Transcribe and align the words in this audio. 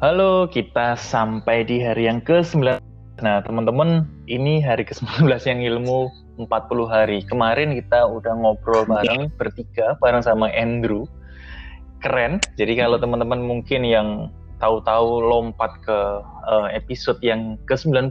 Halo, 0.00 0.48
kita 0.48 0.96
sampai 0.96 1.60
di 1.60 1.76
hari 1.84 2.08
yang 2.08 2.24
ke-9. 2.24 2.80
Nah, 3.20 3.44
teman-teman, 3.44 4.08
ini 4.32 4.64
hari 4.64 4.80
ke-19 4.88 5.28
yang 5.44 5.60
ilmu 5.60 6.08
40 6.40 6.88
hari. 6.88 7.20
Kemarin 7.28 7.76
kita 7.76 8.08
udah 8.08 8.32
ngobrol 8.32 8.88
bareng 8.88 9.28
bertiga, 9.36 10.00
bareng 10.00 10.24
sama 10.24 10.48
Andrew. 10.56 11.04
Keren. 12.00 12.40
Jadi 12.56 12.80
kalau 12.80 12.96
teman-teman 12.96 13.44
mungkin 13.44 13.84
yang 13.84 14.32
tahu-tahu 14.56 15.20
lompat 15.20 15.76
ke 15.84 15.98
uh, 16.48 16.72
episode 16.72 17.20
yang 17.20 17.60
ke-19, 17.68 18.08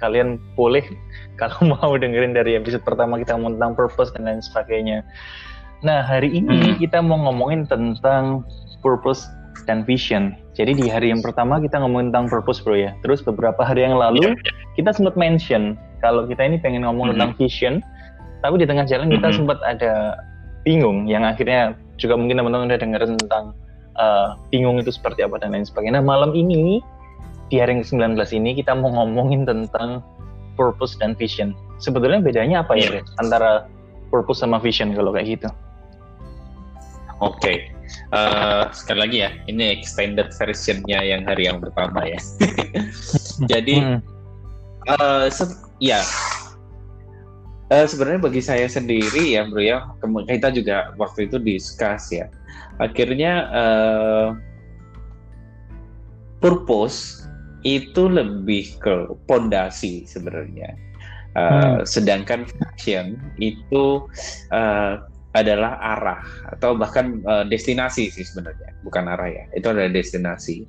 kalian 0.00 0.40
boleh 0.56 0.88
kalau 1.40 1.76
mau 1.76 1.92
dengerin 2.00 2.32
dari 2.32 2.56
episode 2.56 2.80
pertama 2.80 3.20
kita 3.20 3.36
tentang 3.36 3.76
purpose 3.76 4.08
dan 4.16 4.24
lain 4.24 4.40
sebagainya. 4.40 5.04
Nah, 5.80 6.04
hari 6.04 6.28
ini 6.28 6.76
hmm. 6.76 6.78
kita 6.80 7.00
mau 7.00 7.16
ngomongin 7.16 7.64
tentang 7.64 8.44
purpose 8.84 9.28
dan 9.64 9.84
vision. 9.84 10.36
Jadi 10.52 10.76
di 10.76 10.86
hari 10.92 11.08
yang 11.12 11.24
pertama 11.24 11.56
kita 11.56 11.80
ngomongin 11.80 12.12
tentang 12.12 12.28
purpose 12.28 12.60
bro 12.60 12.76
ya. 12.76 12.92
Terus 13.00 13.24
beberapa 13.24 13.60
hari 13.64 13.88
yang 13.88 13.96
lalu 13.96 14.36
yeah. 14.36 14.52
kita 14.76 14.92
sempat 14.92 15.16
mention 15.16 15.76
kalau 16.04 16.28
kita 16.28 16.44
ini 16.44 16.60
pengen 16.60 16.84
ngomong 16.84 17.12
mm 17.12 17.16
-hmm. 17.16 17.20
tentang 17.20 17.32
vision, 17.40 17.74
tapi 18.44 18.60
di 18.60 18.66
tengah 18.68 18.84
jalan 18.84 19.08
kita 19.08 19.20
mm 19.20 19.32
-hmm. 19.32 19.38
sempat 19.40 19.58
ada 19.64 20.20
bingung 20.64 21.08
yang 21.08 21.24
akhirnya 21.24 21.72
juga 21.96 22.16
mungkin 22.16 22.40
teman-teman 22.40 22.68
udah 22.68 22.80
dengar 22.80 23.02
tentang 23.04 23.44
uh, 23.96 24.36
bingung 24.52 24.76
itu 24.80 24.92
seperti 24.92 25.24
apa 25.24 25.40
dan 25.40 25.56
lain 25.56 25.64
sebagainya. 25.64 26.00
Nah 26.00 26.04
malam 26.04 26.36
ini 26.36 26.84
di 27.48 27.56
hari 27.56 27.80
yang 27.80 27.84
19 27.84 28.16
ini 28.36 28.60
kita 28.60 28.76
mau 28.76 28.92
ngomongin 28.92 29.48
tentang 29.48 30.04
purpose 30.60 30.96
dan 31.00 31.16
vision. 31.16 31.56
Sebetulnya 31.80 32.20
bedanya 32.20 32.60
apa 32.60 32.76
ya 32.76 33.00
yeah. 33.00 33.04
antara 33.16 33.64
purpose 34.12 34.44
sama 34.44 34.60
vision 34.60 34.92
kalau 34.92 35.16
kayak 35.16 35.40
gitu? 35.40 35.48
Oke, 37.20 37.36
okay. 37.36 37.56
uh, 38.16 38.64
eh, 38.64 38.64
sekali 38.72 38.98
lagi 39.04 39.18
ya, 39.28 39.30
ini 39.44 39.76
extended 39.76 40.32
versionnya 40.40 41.04
yang 41.04 41.28
hari 41.28 41.52
yang 41.52 41.60
pertama 41.60 42.08
ya. 42.08 42.16
Jadi, 43.52 44.00
uh, 44.88 45.28
ya, 45.84 46.00
uh, 47.68 47.84
sebenarnya 47.84 48.20
bagi 48.24 48.40
saya 48.40 48.64
sendiri 48.72 49.36
ya, 49.36 49.44
bro 49.44 49.60
ya, 49.60 49.84
kita 50.32 50.48
juga 50.48 50.96
waktu 50.96 51.28
itu 51.28 51.36
discuss 51.36 52.08
ya. 52.08 52.32
Akhirnya 52.80 53.52
uh, 53.52 54.28
purpose 56.40 57.28
itu 57.60 58.08
lebih 58.08 58.80
ke 58.80 59.12
pondasi 59.28 60.08
sebenarnya. 60.08 60.72
Uh, 61.36 61.44
hmm. 61.44 61.86
Sedangkan 61.86 62.48
vision 62.48 63.20
itu 63.36 64.08
uh, 64.50 65.04
adalah 65.30 65.78
arah 65.78 66.22
atau 66.58 66.74
bahkan 66.74 67.22
uh, 67.22 67.46
destinasi 67.46 68.10
sih 68.10 68.26
sebenarnya 68.26 68.74
bukan 68.82 69.06
arah 69.06 69.30
ya 69.30 69.44
itu 69.54 69.66
adalah 69.70 69.90
destinasi 69.90 70.66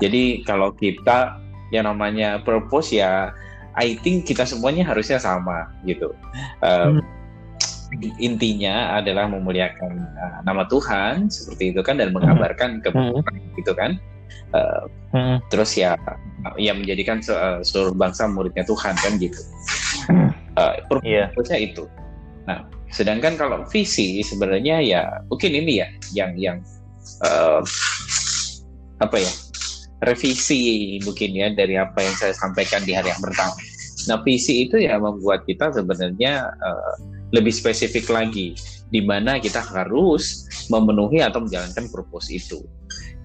jadi 0.00 0.40
kalau 0.48 0.72
kita 0.72 1.36
yang 1.68 1.84
namanya 1.84 2.40
purpose 2.40 2.96
ya 2.96 3.36
I 3.76 4.00
think 4.00 4.24
kita 4.24 4.48
semuanya 4.48 4.88
harusnya 4.88 5.20
sama 5.20 5.68
gitu 5.84 6.16
uh, 6.64 6.96
hmm. 6.96 7.04
intinya 8.16 8.96
adalah 8.96 9.28
memuliakan 9.28 9.92
uh, 10.16 10.38
nama 10.48 10.64
Tuhan 10.72 11.28
seperti 11.28 11.76
itu 11.76 11.84
kan 11.84 12.00
dan 12.00 12.16
mengabarkan 12.16 12.80
hmm. 12.80 12.82
kebenaran 12.88 13.34
hmm. 13.36 13.54
gitu 13.60 13.72
kan 13.76 14.00
uh, 14.56 14.88
hmm. 15.12 15.36
terus 15.52 15.76
ya 15.76 16.00
yang 16.56 16.80
menjadikan 16.80 17.20
seluruh 17.60 17.92
bangsa 17.92 18.24
muridnya 18.24 18.64
Tuhan 18.64 18.96
kan 18.96 19.20
gitu 19.20 19.40
uh, 20.56 20.80
purpose-nya 20.88 21.60
yeah. 21.60 21.68
itu 21.68 21.84
nah 22.48 22.64
Sedangkan 22.92 23.36
kalau 23.36 23.64
visi 23.68 24.24
sebenarnya 24.24 24.80
ya 24.80 25.02
mungkin 25.28 25.52
ini 25.52 25.72
ya 25.84 25.88
yang 26.16 26.32
yang 26.40 26.58
uh, 27.24 27.60
apa 28.98 29.16
ya 29.20 29.32
revisi 30.02 30.96
mungkin 31.02 31.30
ya 31.34 31.50
dari 31.54 31.74
apa 31.74 31.98
yang 32.00 32.14
saya 32.16 32.34
sampaikan 32.34 32.82
di 32.86 32.94
hari 32.94 33.10
yang 33.10 33.22
pertama. 33.22 33.54
Nah 34.08 34.18
visi 34.24 34.66
itu 34.66 34.80
ya 34.80 34.96
membuat 34.96 35.44
kita 35.44 35.74
sebenarnya 35.74 36.48
uh, 36.48 36.94
lebih 37.34 37.52
spesifik 37.52 38.08
lagi 38.08 38.56
di 38.88 39.04
mana 39.04 39.36
kita 39.36 39.60
harus 39.60 40.48
memenuhi 40.72 41.20
atau 41.20 41.44
menjalankan 41.44 41.92
purpose 41.92 42.32
itu. 42.32 42.64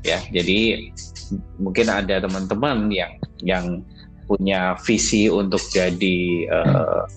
Ya, 0.04 0.20
jadi 0.36 0.92
mungkin 1.56 1.88
ada 1.88 2.20
teman-teman 2.20 2.92
yang 2.92 3.16
yang 3.40 3.66
punya 4.28 4.76
visi 4.84 5.32
untuk 5.32 5.64
jadi 5.72 6.48
uh, 6.52 7.08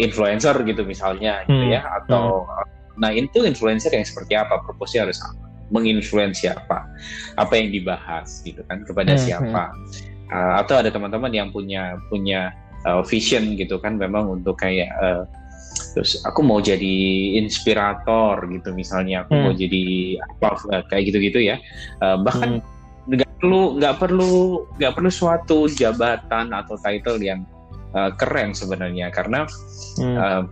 influencer 0.00 0.56
gitu 0.64 0.86
misalnya 0.86 1.44
gitu 1.44 1.64
ya 1.68 1.84
hmm. 1.84 1.98
atau 2.04 2.48
hmm. 2.48 3.00
nah 3.00 3.10
itu 3.12 3.44
influencer 3.44 3.92
yang 3.92 4.06
seperti 4.06 4.36
apa 4.36 4.60
proposnya 4.64 5.08
harus 5.08 5.20
apa 5.20 5.52
menginfluence 5.72 6.44
siapa 6.44 6.84
apa 7.40 7.52
yang 7.56 7.72
dibahas 7.72 8.44
gitu 8.44 8.60
kan 8.68 8.84
kepada 8.84 9.16
hmm. 9.16 9.22
siapa. 9.24 9.72
Uh, 10.32 10.56
atau 10.64 10.80
ada 10.80 10.88
teman-teman 10.88 11.28
yang 11.28 11.48
punya 11.52 12.00
punya 12.08 12.56
uh, 12.88 13.04
vision 13.04 13.52
gitu 13.56 13.76
kan 13.80 14.00
memang 14.00 14.40
untuk 14.40 14.56
kayak 14.60 14.88
uh, 14.96 15.28
terus 15.92 16.20
aku 16.24 16.40
mau 16.40 16.60
jadi 16.60 17.36
inspirator 17.36 18.40
gitu 18.48 18.72
misalnya 18.72 19.28
aku 19.28 19.32
hmm. 19.36 19.42
mau 19.44 19.52
jadi 19.52 19.84
apa 20.24 20.48
uh, 20.72 20.82
kayak 20.88 21.12
gitu-gitu 21.12 21.52
ya 21.52 21.60
uh, 22.00 22.16
bahkan 22.24 22.64
nggak 23.12 23.28
hmm. 23.28 23.38
perlu 23.44 23.62
nggak 23.76 23.94
perlu 24.00 24.32
nggak 24.80 24.92
perlu 24.96 25.10
suatu 25.12 25.68
jabatan 25.68 26.48
atau 26.56 26.80
title 26.80 27.20
yang 27.20 27.44
uh, 27.96 28.10
keren 28.16 28.56
sebenarnya 28.56 29.12
karena 29.12 29.44
hmm. 30.00 30.16
uh, 30.16 30.42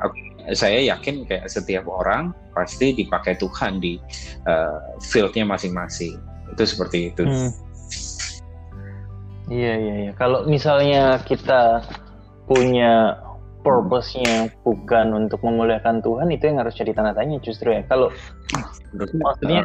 aku, 0.00 0.16
saya 0.52 0.82
yakin 0.82 1.22
kayak 1.26 1.46
setiap 1.46 1.86
orang 1.86 2.34
pasti 2.52 2.92
dipakai 2.92 3.38
Tuhan 3.38 3.78
di 3.78 3.96
uh, 4.44 4.98
fieldnya 5.00 5.46
masing-masing 5.46 6.18
itu 6.52 6.64
seperti 6.66 7.14
itu. 7.14 7.22
Hmm. 7.24 7.50
Iya 9.52 9.74
iya 9.78 9.94
iya. 10.08 10.12
Kalau 10.16 10.44
misalnya 10.48 11.20
kita 11.24 11.84
punya 12.50 13.16
purpose-nya 13.62 14.50
bukan 14.66 15.14
untuk 15.14 15.38
memuliakan 15.46 16.02
Tuhan 16.02 16.34
itu 16.34 16.50
yang 16.50 16.58
harus 16.58 16.74
jadi 16.74 16.90
tanda 16.92 17.14
tanya 17.14 17.38
justru 17.38 17.70
ya. 17.70 17.86
Kalau 17.86 18.10
maksudnya 18.92 19.64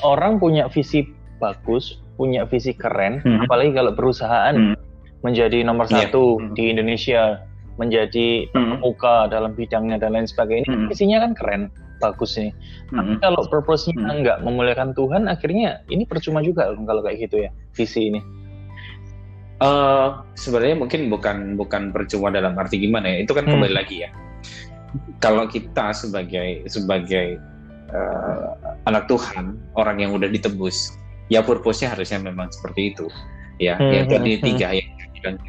orang 0.00 0.40
punya 0.40 0.66
visi 0.72 1.04
bagus, 1.36 2.00
punya 2.16 2.48
visi 2.48 2.72
keren, 2.72 3.20
hmm. 3.20 3.44
apalagi 3.44 3.76
kalau 3.76 3.92
perusahaan 3.92 4.56
hmm 4.56 4.93
menjadi 5.24 5.64
nomor 5.64 5.88
yeah. 5.88 6.06
satu 6.06 6.38
hmm. 6.38 6.52
di 6.52 6.64
Indonesia, 6.68 7.40
menjadi 7.80 8.46
hmm. 8.52 8.84
muka 8.84 9.26
dalam 9.32 9.56
bidangnya 9.56 9.96
dan 9.98 10.14
lain 10.14 10.28
sebagainya. 10.28 10.68
Hmm. 10.68 10.92
Isinya 10.92 11.24
kan 11.24 11.32
keren, 11.34 11.62
bagus 11.98 12.36
nih. 12.36 12.52
Hmm. 12.92 13.00
Tapi 13.00 13.12
kalau 13.24 13.42
purpose-nya 13.48 13.96
hmm. 13.96 14.20
nggak 14.22 14.38
memuliakan 14.44 14.92
Tuhan, 14.92 15.26
akhirnya 15.26 15.82
ini 15.88 16.04
percuma 16.04 16.44
juga 16.44 16.70
kalau 16.76 17.00
kayak 17.02 17.26
gitu 17.26 17.48
ya 17.48 17.50
visi 17.72 18.12
ini. 18.12 18.20
Uh, 19.64 20.20
sebenarnya 20.36 20.76
mungkin 20.76 21.08
bukan 21.08 21.56
bukan 21.56 21.88
percuma 21.94 22.28
dalam 22.28 22.52
arti 22.60 22.76
gimana 22.78 23.08
ya. 23.08 23.24
Itu 23.24 23.32
kan 23.32 23.48
kembali 23.48 23.72
hmm. 23.72 23.80
lagi 23.80 23.96
ya. 24.04 24.10
Kalau 25.18 25.48
kita 25.50 25.90
sebagai 25.90 26.68
sebagai 26.70 27.40
uh, 27.90 28.54
anak 28.86 29.08
Tuhan, 29.10 29.58
orang 29.74 30.04
yang 30.04 30.12
udah 30.14 30.28
ditebus, 30.30 30.94
ya 31.32 31.40
purpose-nya 31.40 31.96
harusnya 31.96 32.20
memang 32.22 32.52
seperti 32.52 32.92
itu. 32.92 33.08
Ya, 33.62 33.78
hmm. 33.78 33.90
ya 33.94 34.02
tadi 34.10 34.32
hmm. 34.34 34.42
tiga 34.42 34.68
kan 35.24 35.40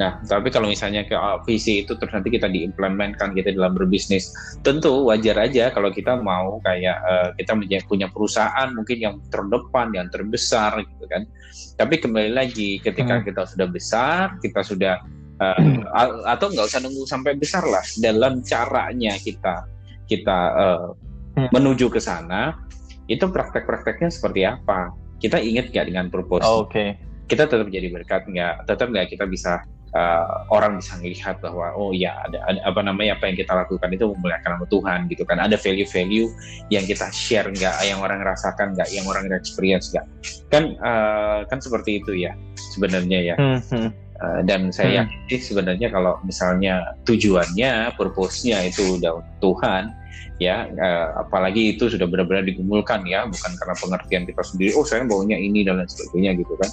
Nah, 0.00 0.20
tapi 0.24 0.48
kalau 0.48 0.72
misalnya 0.72 1.04
ke 1.04 1.12
visi 1.44 1.84
itu 1.84 1.92
terus 2.00 2.12
nanti 2.16 2.32
kita 2.32 2.48
diimplementkan 2.48 3.36
gitu 3.36 3.52
dalam 3.52 3.76
berbisnis, 3.76 4.32
tentu 4.64 5.04
wajar 5.04 5.36
aja 5.36 5.68
kalau 5.68 5.92
kita 5.92 6.16
mau 6.16 6.62
kayak 6.64 6.96
uh, 7.04 7.28
kita 7.36 7.52
punya 7.84 8.08
perusahaan 8.08 8.68
mungkin 8.72 8.98
yang 9.00 9.14
terdepan, 9.28 9.92
yang 9.92 10.08
terbesar 10.08 10.80
gitu 10.80 11.04
kan. 11.12 11.28
Tapi 11.76 12.00
kembali 12.00 12.32
lagi 12.32 12.80
ketika 12.80 13.20
hmm. 13.20 13.24
kita 13.28 13.42
sudah 13.44 13.68
besar, 13.68 14.24
kita 14.40 14.64
sudah 14.64 14.94
uh, 15.44 16.24
atau 16.24 16.46
nggak 16.48 16.66
usah 16.72 16.80
nunggu 16.80 17.04
sampai 17.04 17.36
besar 17.36 17.64
lah 17.66 17.84
dalam 18.00 18.40
caranya 18.40 19.12
kita 19.20 19.68
kita 20.08 20.38
uh, 20.56 20.88
hmm. 21.36 21.52
menuju 21.52 21.92
ke 21.92 22.00
sana 22.00 22.56
itu 23.12 23.28
praktek-prakteknya 23.28 24.08
seperti 24.08 24.48
apa? 24.48 24.94
Kita 25.20 25.36
ingat 25.36 25.70
nggak 25.70 25.86
dengan 25.86 26.06
purpose? 26.08 26.48
Oh, 26.48 26.64
Oke. 26.64 26.72
Okay 26.72 27.11
kita 27.30 27.48
tetap 27.48 27.68
jadi 27.70 27.88
berkat 27.92 28.26
nggak 28.28 28.66
tetap 28.66 28.90
nggak 28.90 29.08
kita 29.12 29.24
bisa 29.26 29.62
uh, 29.96 30.44
orang 30.52 30.80
bisa 30.80 30.98
melihat 31.00 31.38
bahwa 31.40 31.72
oh 31.76 31.92
ya 31.94 32.16
ada, 32.28 32.38
ada 32.48 32.60
apa 32.66 32.80
namanya 32.82 33.16
apa 33.16 33.30
yang 33.30 33.36
kita 33.38 33.52
lakukan 33.52 33.88
itu 33.92 34.04
memuliakan 34.12 34.50
nama 34.58 34.66
Tuhan 34.68 34.98
gitu 35.08 35.22
kan 35.28 35.38
ada 35.40 35.56
value-value 35.56 36.28
yang 36.72 36.84
kita 36.84 37.08
share 37.12 37.48
nggak 37.48 37.74
yang 37.84 38.00
orang 38.00 38.20
rasakan 38.24 38.74
nggak 38.76 38.88
yang 38.90 39.04
orang 39.08 39.28
experience 39.32 39.92
nggak 39.92 40.04
kan 40.50 40.76
uh, 40.82 41.44
kan 41.46 41.58
seperti 41.60 42.02
itu 42.02 42.16
ya 42.16 42.32
sebenarnya 42.74 43.34
ya 43.34 43.36
hmm, 43.38 43.60
hmm. 43.68 43.90
Uh, 44.22 44.38
dan 44.46 44.70
saya 44.70 45.02
hmm. 45.02 45.26
yakin 45.26 45.40
sebenarnya 45.42 45.88
kalau 45.90 46.14
misalnya 46.22 46.94
tujuannya 47.02 47.90
purpose-nya 47.98 48.70
itu 48.70 49.02
udah 49.02 49.18
Tuhan 49.42 49.90
ya 50.38 50.70
uh, 50.70 51.26
apalagi 51.26 51.74
itu 51.74 51.90
sudah 51.90 52.06
benar-benar 52.06 52.46
digumulkan 52.46 53.02
ya 53.02 53.26
bukan 53.26 53.52
karena 53.58 53.74
pengertian 53.78 54.22
kita 54.26 54.42
sendiri 54.46 54.70
oh 54.78 54.86
saya 54.86 55.02
maunya 55.06 55.34
ini 55.34 55.66
dan 55.66 55.82
lain 55.82 55.90
sebagainya 55.90 56.38
gitu 56.38 56.54
kan 56.54 56.70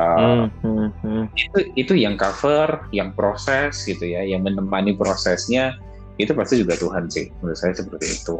Uh, 0.00 0.48
hmm, 0.64 0.88
hmm, 1.04 1.24
itu 1.36 1.58
itu 1.76 1.92
yang 2.00 2.16
cover, 2.16 2.88
yang 2.96 3.12
proses 3.12 3.84
gitu 3.84 4.08
ya, 4.08 4.24
yang 4.24 4.40
menemani 4.40 4.96
prosesnya 4.96 5.76
itu 6.16 6.32
pasti 6.32 6.64
juga 6.64 6.76
Tuhan 6.80 7.12
sih 7.12 7.28
menurut 7.40 7.58
saya 7.60 7.76
seperti 7.76 8.06
itu. 8.08 8.36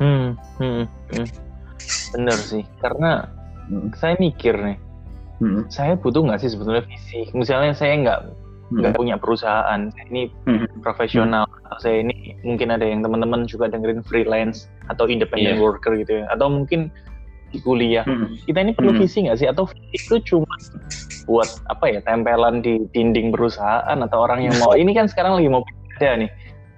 Hmm, 0.00 0.36
hmm, 0.60 0.84
hmm. 1.16 1.26
bener 2.16 2.36
sih 2.36 2.64
karena 2.80 3.28
hmm. 3.68 3.94
saya 3.96 4.18
mikir 4.18 4.56
nih 4.56 4.78
hmm. 5.42 5.62
saya 5.68 5.94
butuh 5.98 6.22
nggak 6.22 6.40
sih 6.42 6.50
sebetulnya 6.50 6.82
visi 6.86 7.28
misalnya 7.36 7.74
saya 7.76 7.94
nggak 8.00 8.20
hmm. 8.22 8.78
nggak 8.80 8.92
hmm. 8.94 8.98
punya 8.98 9.16
perusahaan 9.18 9.90
ini 10.08 10.30
hmm. 10.48 10.66
profesional 10.80 11.44
hmm. 11.46 11.78
saya 11.82 12.02
ini 12.06 12.38
mungkin 12.46 12.74
ada 12.74 12.86
yang 12.86 13.02
teman-teman 13.02 13.44
juga 13.46 13.68
dengerin 13.68 14.02
freelance 14.06 14.70
atau 14.88 15.06
independent 15.06 15.58
yeah. 15.58 15.62
worker 15.62 15.92
gitu 15.98 16.22
ya 16.22 16.24
atau 16.30 16.48
mungkin 16.48 16.88
di 17.52 17.60
kuliah 17.60 18.02
hmm. 18.08 18.48
kita 18.48 18.58
ini 18.64 18.72
perlu 18.72 18.96
hmm. 18.96 19.00
visi 19.04 19.28
nggak 19.28 19.38
sih 19.38 19.48
atau 19.48 19.68
visi 19.68 19.92
itu 19.94 20.16
cuma 20.24 20.48
buat 21.28 21.46
apa 21.70 21.86
ya 21.86 22.00
tempelan 22.02 22.64
di 22.64 22.82
dinding 22.90 23.30
perusahaan 23.30 23.98
atau 24.00 24.18
orang 24.24 24.48
yang 24.48 24.56
mau 24.58 24.72
ini 24.80 24.96
kan 24.96 25.06
sekarang 25.06 25.38
lagi 25.38 25.48
mau 25.52 25.62
kerja 25.94 26.18
nih 26.18 26.30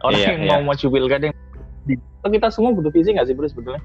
orang 0.05 0.21
yeah, 0.21 0.29
yang 0.35 0.39
yeah. 0.43 0.51
mau 0.61 0.75
maju 0.75 0.87
pilkada 0.91 1.33
kita 2.31 2.49
semua 2.49 2.73
butuh 2.73 2.93
visi 2.93 3.13
nggak 3.13 3.29
sih 3.29 3.37
bro 3.37 3.49
sebetulnya? 3.49 3.83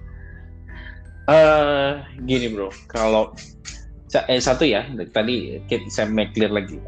Uh, 1.30 2.02
gini 2.26 2.50
bro, 2.50 2.74
kalau 2.90 3.36
eh, 4.32 4.42
satu 4.42 4.66
ya 4.66 4.88
tadi 5.14 5.62
saya 5.92 6.08
make 6.10 6.34
clear 6.34 6.50
lagi. 6.50 6.80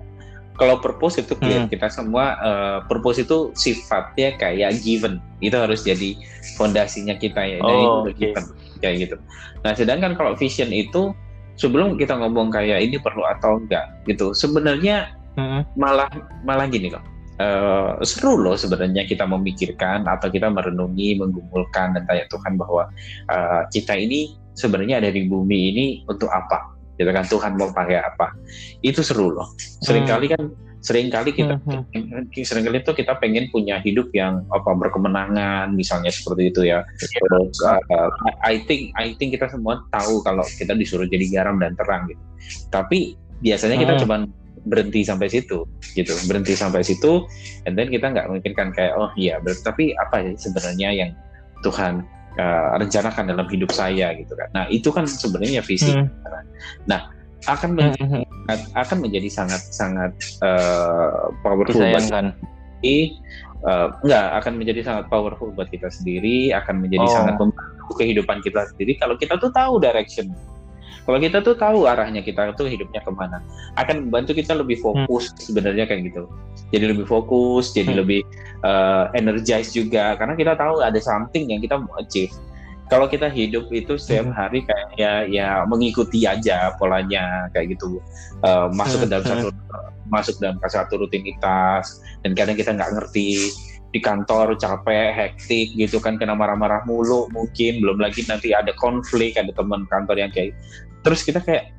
Kalau 0.58 0.78
purpose 0.78 1.18
itu 1.18 1.34
clear, 1.42 1.66
hmm. 1.66 1.72
kita 1.74 1.90
semua 1.90 2.38
uh, 2.38 2.80
purpose 2.86 3.26
itu 3.26 3.50
sifatnya 3.58 4.38
kayak 4.38 4.78
given, 4.86 5.18
itu 5.42 5.58
harus 5.58 5.82
jadi 5.82 6.14
fondasinya 6.54 7.18
kita 7.18 7.42
ya, 7.42 7.58
dan 7.66 7.66
oh, 7.66 8.06
itu 8.06 8.14
okay. 8.14 8.14
given 8.30 8.46
kayak 8.82 9.08
gitu. 9.08 9.16
Nah, 9.64 9.72
sedangkan 9.78 10.18
kalau 10.18 10.34
vision 10.36 10.74
itu 10.74 11.14
sebelum 11.56 11.96
kita 11.96 12.18
ngomong 12.18 12.50
kayak 12.50 12.82
ini 12.82 12.98
perlu 12.98 13.24
atau 13.24 13.62
enggak 13.62 13.86
gitu, 14.10 14.34
sebenarnya 14.36 15.14
hmm. 15.38 15.78
malah 15.78 16.10
malah 16.44 16.66
gini 16.66 16.92
loh 16.92 17.02
uh, 17.42 17.92
seru 18.06 18.38
loh 18.38 18.56
sebenarnya 18.56 19.04
kita 19.10 19.26
memikirkan 19.26 20.06
atau 20.06 20.28
kita 20.30 20.48
merenungi, 20.48 21.18
menggumulkan 21.18 21.98
dan 21.98 22.04
tanya 22.06 22.26
Tuhan 22.30 22.54
bahwa 22.58 22.90
uh, 23.30 23.62
kita 23.74 23.98
ini 23.98 24.38
sebenarnya 24.54 25.02
ada 25.02 25.10
di 25.10 25.26
bumi 25.26 25.74
ini 25.74 25.86
untuk 26.06 26.30
apa? 26.30 26.76
Gitu 27.00 27.10
kan 27.10 27.26
Tuhan 27.26 27.58
mau 27.58 27.74
pakai 27.74 27.98
apa? 27.98 28.36
Itu 28.86 29.02
seru 29.02 29.34
loh. 29.34 29.54
Seringkali 29.82 30.28
hmm. 30.30 30.36
Sering 30.82 31.14
kali 31.14 31.30
kita 31.32 31.62
hmm. 31.62 31.94
hmm. 31.94 32.42
sering 32.42 32.66
kali 32.66 32.82
itu 32.82 32.92
kita 32.98 33.14
pengen 33.22 33.48
punya 33.54 33.78
hidup 33.86 34.10
yang 34.18 34.42
apa 34.50 34.74
berkemenangan 34.74 35.78
misalnya 35.78 36.10
seperti 36.10 36.50
itu 36.50 36.62
ya. 36.66 36.82
Terus 36.98 37.54
uh, 37.62 38.10
I 38.42 38.66
think 38.66 38.92
I 38.98 39.14
think 39.16 39.38
kita 39.38 39.48
semua 39.48 39.86
tahu 39.94 40.26
kalau 40.26 40.42
kita 40.58 40.74
disuruh 40.74 41.06
jadi 41.06 41.30
garam 41.30 41.62
dan 41.62 41.78
terang 41.78 42.10
gitu. 42.10 42.24
Tapi 42.74 43.14
biasanya 43.46 43.78
kita 43.78 43.94
hmm. 43.98 44.02
cuma 44.06 44.16
berhenti 44.62 45.02
sampai 45.02 45.26
situ 45.26 45.66
gitu 45.98 46.14
berhenti 46.30 46.54
sampai 46.54 46.86
situ 46.86 47.26
and 47.66 47.74
then 47.74 47.90
kita 47.90 48.14
nggak 48.14 48.30
memikirkan 48.30 48.70
kayak 48.70 48.94
oh 48.94 49.10
iya 49.18 49.42
tapi 49.66 49.90
apa 49.98 50.22
sih 50.22 50.50
sebenarnya 50.50 50.90
yang 50.94 51.12
Tuhan 51.66 52.06
uh, 52.38 52.78
rencanakan 52.78 53.34
dalam 53.34 53.50
hidup 53.50 53.74
saya 53.74 54.14
gitu 54.14 54.38
kan 54.38 54.50
nah 54.54 54.66
itu 54.70 54.94
kan 54.94 55.10
sebenarnya 55.10 55.66
visi 55.66 55.90
hmm. 55.90 56.06
nah 56.86 57.10
akan 57.50 57.74
menjadi, 57.74 58.02
hmm. 58.06 58.12
hmm. 58.22 58.31
Akan 58.50 58.98
menjadi 59.06 59.30
sangat 59.30 59.62
sangat 59.70 60.12
uh, 60.42 61.30
powerful 61.46 61.78
Disayangkan. 61.78 62.34
buat 62.34 62.96
uh, 63.66 63.88
enggak 64.02 64.28
akan 64.42 64.54
menjadi 64.58 64.82
sangat 64.82 65.06
powerful 65.08 65.54
buat 65.54 65.70
kita 65.70 65.94
sendiri 65.94 66.50
akan 66.58 66.82
menjadi 66.82 67.06
oh. 67.06 67.14
sangat 67.14 67.36
membantu 67.38 67.92
kehidupan 68.02 68.42
kita 68.42 68.66
sendiri 68.74 68.98
kalau 68.98 69.16
kita 69.16 69.38
tuh 69.38 69.54
tahu 69.54 69.78
direction 69.78 70.34
kalau 71.02 71.18
kita 71.18 71.42
tuh 71.42 71.58
tahu 71.58 71.90
arahnya 71.90 72.22
kita 72.22 72.54
tuh 72.54 72.70
hidupnya 72.70 73.02
ke 73.02 73.10
mana, 73.10 73.42
akan 73.74 74.08
membantu 74.08 74.38
kita 74.38 74.54
lebih 74.54 74.78
hmm. 74.78 74.86
fokus 74.86 75.34
hmm. 75.34 75.38
sebenarnya 75.50 75.90
kayak 75.90 76.14
gitu. 76.14 76.30
Jadi 76.70 76.86
lebih 76.94 77.06
fokus, 77.10 77.74
jadi 77.74 77.92
hmm. 77.92 78.00
lebih 78.06 78.22
uh, 78.62 79.10
energized 79.18 79.74
juga 79.74 80.14
karena 80.16 80.38
kita 80.38 80.54
tahu 80.54 80.86
ada 80.86 81.00
something 81.02 81.50
yang 81.50 81.60
kita 81.60 81.82
mau 81.82 81.90
achieve. 81.98 82.32
Kalau 82.92 83.08
kita 83.08 83.32
hidup 83.32 83.72
itu 83.72 83.96
setiap 83.96 84.28
hmm. 84.28 84.36
hari 84.36 84.60
kayak 84.68 84.88
ya 85.00 85.14
ya 85.24 85.50
mengikuti 85.64 86.28
aja 86.28 86.76
polanya 86.76 87.48
kayak 87.56 87.80
gitu, 87.80 88.04
uh, 88.44 88.68
masuk 88.76 89.04
ke 89.04 89.08
dalam 89.08 89.24
hmm. 89.24 89.32
satu 89.32 89.48
masuk 90.12 90.36
dalam 90.44 90.60
satu 90.60 90.94
rutinitas 91.00 92.04
dan 92.28 92.36
kadang 92.36 92.60
kita 92.60 92.76
nggak 92.76 92.92
ngerti. 93.00 93.52
Di 93.92 94.00
kantor 94.00 94.56
capek, 94.56 95.12
hektik 95.12 95.76
gitu 95.76 96.00
kan 96.00 96.16
kena 96.16 96.32
marah-marah 96.32 96.88
mulu 96.88 97.28
mungkin 97.36 97.84
belum 97.84 98.00
lagi 98.00 98.24
nanti 98.24 98.56
ada 98.56 98.72
konflik 98.80 99.36
ada 99.36 99.52
teman 99.52 99.84
kantor 99.92 100.16
yang 100.16 100.32
kayak 100.32 100.56
terus 101.04 101.28
kita 101.28 101.44
kayak 101.44 101.76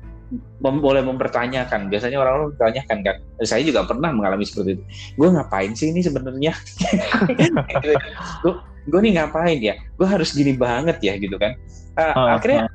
mem 0.61 0.77
boleh 0.77 1.01
mempertanyakan. 1.01 1.89
Biasanya 1.89 2.21
orang-orang 2.21 2.53
bertanyakan 2.53 2.97
kan 3.01 3.15
saya 3.41 3.65
juga 3.65 3.81
pernah 3.85 4.13
mengalami 4.13 4.45
seperti 4.45 4.77
itu. 4.77 4.83
Gue 5.17 5.29
ngapain 5.33 5.73
sih 5.73 5.89
ini 5.89 6.05
sebenarnya 6.05 6.53
gue 8.87 8.99
nih 8.99 9.13
ngapain 9.19 9.59
ya? 9.59 9.75
Gue 9.95 10.07
harus 10.07 10.35
gini 10.35 10.55
banget 10.55 10.99
ya 10.99 11.15
gitu 11.19 11.35
kan. 11.39 11.55
Uh, 11.93 12.09
uh, 12.13 12.27
akhirnya 12.41 12.65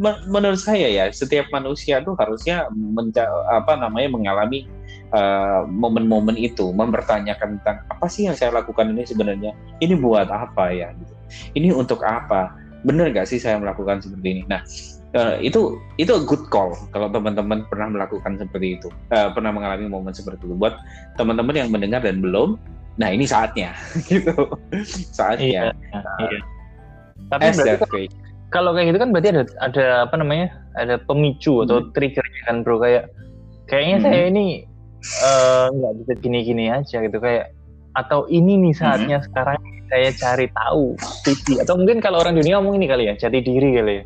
uh. 0.00 0.16
menurut 0.30 0.56
saya 0.56 0.88
ya 0.88 1.04
setiap 1.12 1.50
manusia 1.52 2.00
tuh 2.00 2.16
harusnya 2.16 2.64
apa 3.52 3.76
namanya 3.76 4.08
mengalami 4.08 4.64
Eh, 5.06 5.60
momen-momen 5.70 6.34
uh, 6.34 6.46
itu 6.50 6.74
mempertanyakan 6.74 7.62
tentang 7.62 7.78
apa 7.94 8.10
sih 8.10 8.26
yang 8.26 8.34
saya 8.34 8.50
lakukan 8.50 8.90
ini 8.90 9.06
sebenarnya? 9.06 9.54
Ini 9.78 9.94
buat 10.02 10.26
apa 10.26 10.74
ya? 10.74 10.90
Gitu. 10.98 11.14
Ini 11.54 11.70
untuk 11.70 12.02
apa? 12.02 12.58
Benar 12.82 13.14
nggak 13.14 13.30
sih 13.30 13.38
saya 13.38 13.54
melakukan 13.62 14.02
seperti 14.02 14.26
ini? 14.34 14.42
Nah 14.50 14.66
uh, 15.14 15.38
itu 15.38 15.78
itu 16.02 16.10
good 16.26 16.50
call 16.50 16.74
kalau 16.90 17.06
teman-teman 17.06 17.62
pernah 17.70 17.86
melakukan 17.86 18.34
seperti 18.34 18.82
itu 18.82 18.90
uh, 19.14 19.30
pernah 19.30 19.54
mengalami 19.54 19.86
momen 19.86 20.10
seperti 20.10 20.42
itu. 20.42 20.58
Buat 20.58 20.74
teman-teman 21.14 21.54
yang 21.54 21.70
mendengar 21.70 22.02
dan 22.02 22.18
belum 22.18 22.58
nah 22.96 23.08
ini 23.12 23.28
saatnya. 23.28 23.76
Gitu. 24.10 24.32
Saatnya. 25.12 25.72
Iya, 25.72 26.02
iya. 26.20 26.40
tapi 27.32 27.48
berarti 27.52 28.02
kalau 28.54 28.70
kayak 28.72 28.94
gitu 28.94 28.98
kan 29.02 29.10
berarti 29.10 29.28
ada 29.34 29.42
ada 29.60 29.86
apa 30.08 30.14
namanya? 30.16 30.48
Ada 30.76 31.00
pemicu 31.04 31.64
atau 31.64 31.82
hmm. 31.82 31.90
trigger 31.92 32.24
kan 32.48 32.64
bro. 32.64 32.80
Kayak 32.80 33.12
kayaknya 33.68 33.96
hmm. 33.98 34.06
saya 34.06 34.24
ini 34.30 34.46
Eh, 35.06 35.66
nggak 35.70 35.92
uh, 35.92 35.96
bisa 36.02 36.12
gini-gini 36.18 36.72
aja 36.72 36.98
gitu. 36.98 37.18
Kayak 37.22 37.54
atau 37.94 38.26
ini 38.28 38.58
nih 38.60 38.74
saatnya 38.74 39.22
hmm. 39.22 39.26
sekarang 39.30 39.58
saya 39.86 40.10
cari 40.18 40.46
tahu 40.50 40.98
visi 41.22 41.62
atau 41.62 41.78
mungkin 41.78 42.02
kalau 42.02 42.18
orang 42.20 42.34
dunia 42.34 42.58
ngomong 42.58 42.82
ini 42.82 42.90
kali 42.90 43.06
ya 43.06 43.14
jadi 43.14 43.38
diri 43.38 43.70
kali 43.78 43.94
ya. 44.02 44.04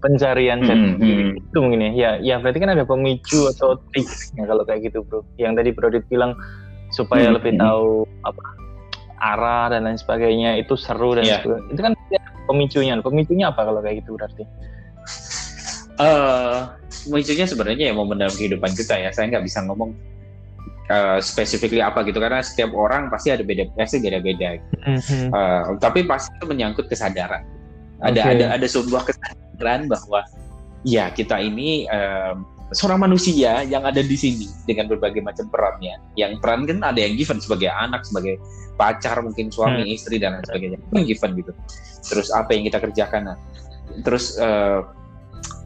Pencarian 0.00 0.64
jati 0.64 0.96
hmm. 0.96 1.00
diri 1.00 1.24
itu 1.36 1.58
mungkin 1.60 1.80
ya. 1.84 1.90
Ya 1.92 2.10
ya 2.24 2.34
berarti 2.40 2.58
kan 2.64 2.72
ada 2.72 2.88
pemicu 2.88 3.52
atau 3.52 3.76
triknya 3.92 4.48
kalau 4.48 4.64
kayak 4.64 4.88
gitu 4.88 5.04
bro. 5.04 5.20
Yang 5.36 5.52
tadi 5.60 5.70
bro 5.76 5.88
Dit 5.92 6.06
bilang 6.08 6.32
supaya 6.94 7.28
hmm. 7.28 7.36
lebih 7.36 7.52
tahu 7.58 8.06
apa 8.22 8.44
arah 9.18 9.66
dan 9.74 9.88
lain 9.88 9.98
sebagainya 9.98 10.60
itu 10.60 10.78
seru 10.78 11.18
dan 11.18 11.26
yeah. 11.26 11.42
sebagainya. 11.42 11.66
itu 11.74 11.80
kan 11.82 11.92
pemicunya 12.46 12.92
pemicunya 13.02 13.44
apa 13.50 13.60
kalau 13.66 13.80
kayak 13.82 14.04
gitu 14.04 14.14
berarti 14.14 14.44
uh, 15.98 16.70
pemicunya 17.08 17.44
sebenarnya 17.48 17.84
ya 17.90 17.94
momen 17.96 18.22
dalam 18.22 18.34
kehidupan 18.34 18.70
kita 18.76 18.94
ya 19.00 19.10
saya 19.10 19.32
nggak 19.34 19.44
bisa 19.44 19.64
ngomong 19.66 19.90
uh, 20.92 21.18
specifically 21.18 21.80
apa 21.80 22.04
gitu 22.04 22.20
karena 22.20 22.44
setiap 22.44 22.70
orang 22.76 23.08
pasti 23.08 23.32
ada 23.32 23.42
beda 23.42 23.72
pasti 23.74 23.98
beda-beda 23.98 24.60
mm-hmm. 24.60 25.28
uh, 25.32 25.62
tapi 25.80 26.04
pasti 26.04 26.30
itu 26.36 26.46
menyangkut 26.46 26.86
kesadaran 26.86 27.42
ada 28.04 28.20
okay. 28.20 28.36
ada 28.36 28.44
ada 28.60 28.66
sebuah 28.68 29.08
kesadaran 29.08 29.88
bahwa 29.88 30.20
ya 30.84 31.08
kita 31.08 31.40
ini 31.40 31.88
uh, 31.88 32.36
seorang 32.72 33.04
manusia 33.04 33.60
yang 33.66 33.84
ada 33.84 34.00
di 34.00 34.16
sini 34.16 34.48
dengan 34.64 34.88
berbagai 34.88 35.20
macam 35.20 35.50
perannya. 35.52 36.00
Yang 36.16 36.40
peran 36.40 36.64
kan 36.64 36.78
ada 36.80 37.00
yang 37.00 37.18
given 37.18 37.38
sebagai 37.42 37.68
anak 37.68 38.06
sebagai 38.08 38.40
pacar 38.80 39.20
mungkin 39.20 39.52
suami 39.52 39.84
hmm. 39.84 39.94
istri 39.94 40.16
dan 40.16 40.38
lain 40.38 40.46
sebagainya. 40.48 40.78
Yang 40.96 41.04
given 41.16 41.30
gitu. 41.44 41.52
Terus 42.08 42.28
apa 42.32 42.50
yang 42.56 42.64
kita 42.68 42.78
kerjakan? 42.80 43.22
Nah, 43.32 43.36
terus 44.00 44.40
uh, 44.40 44.84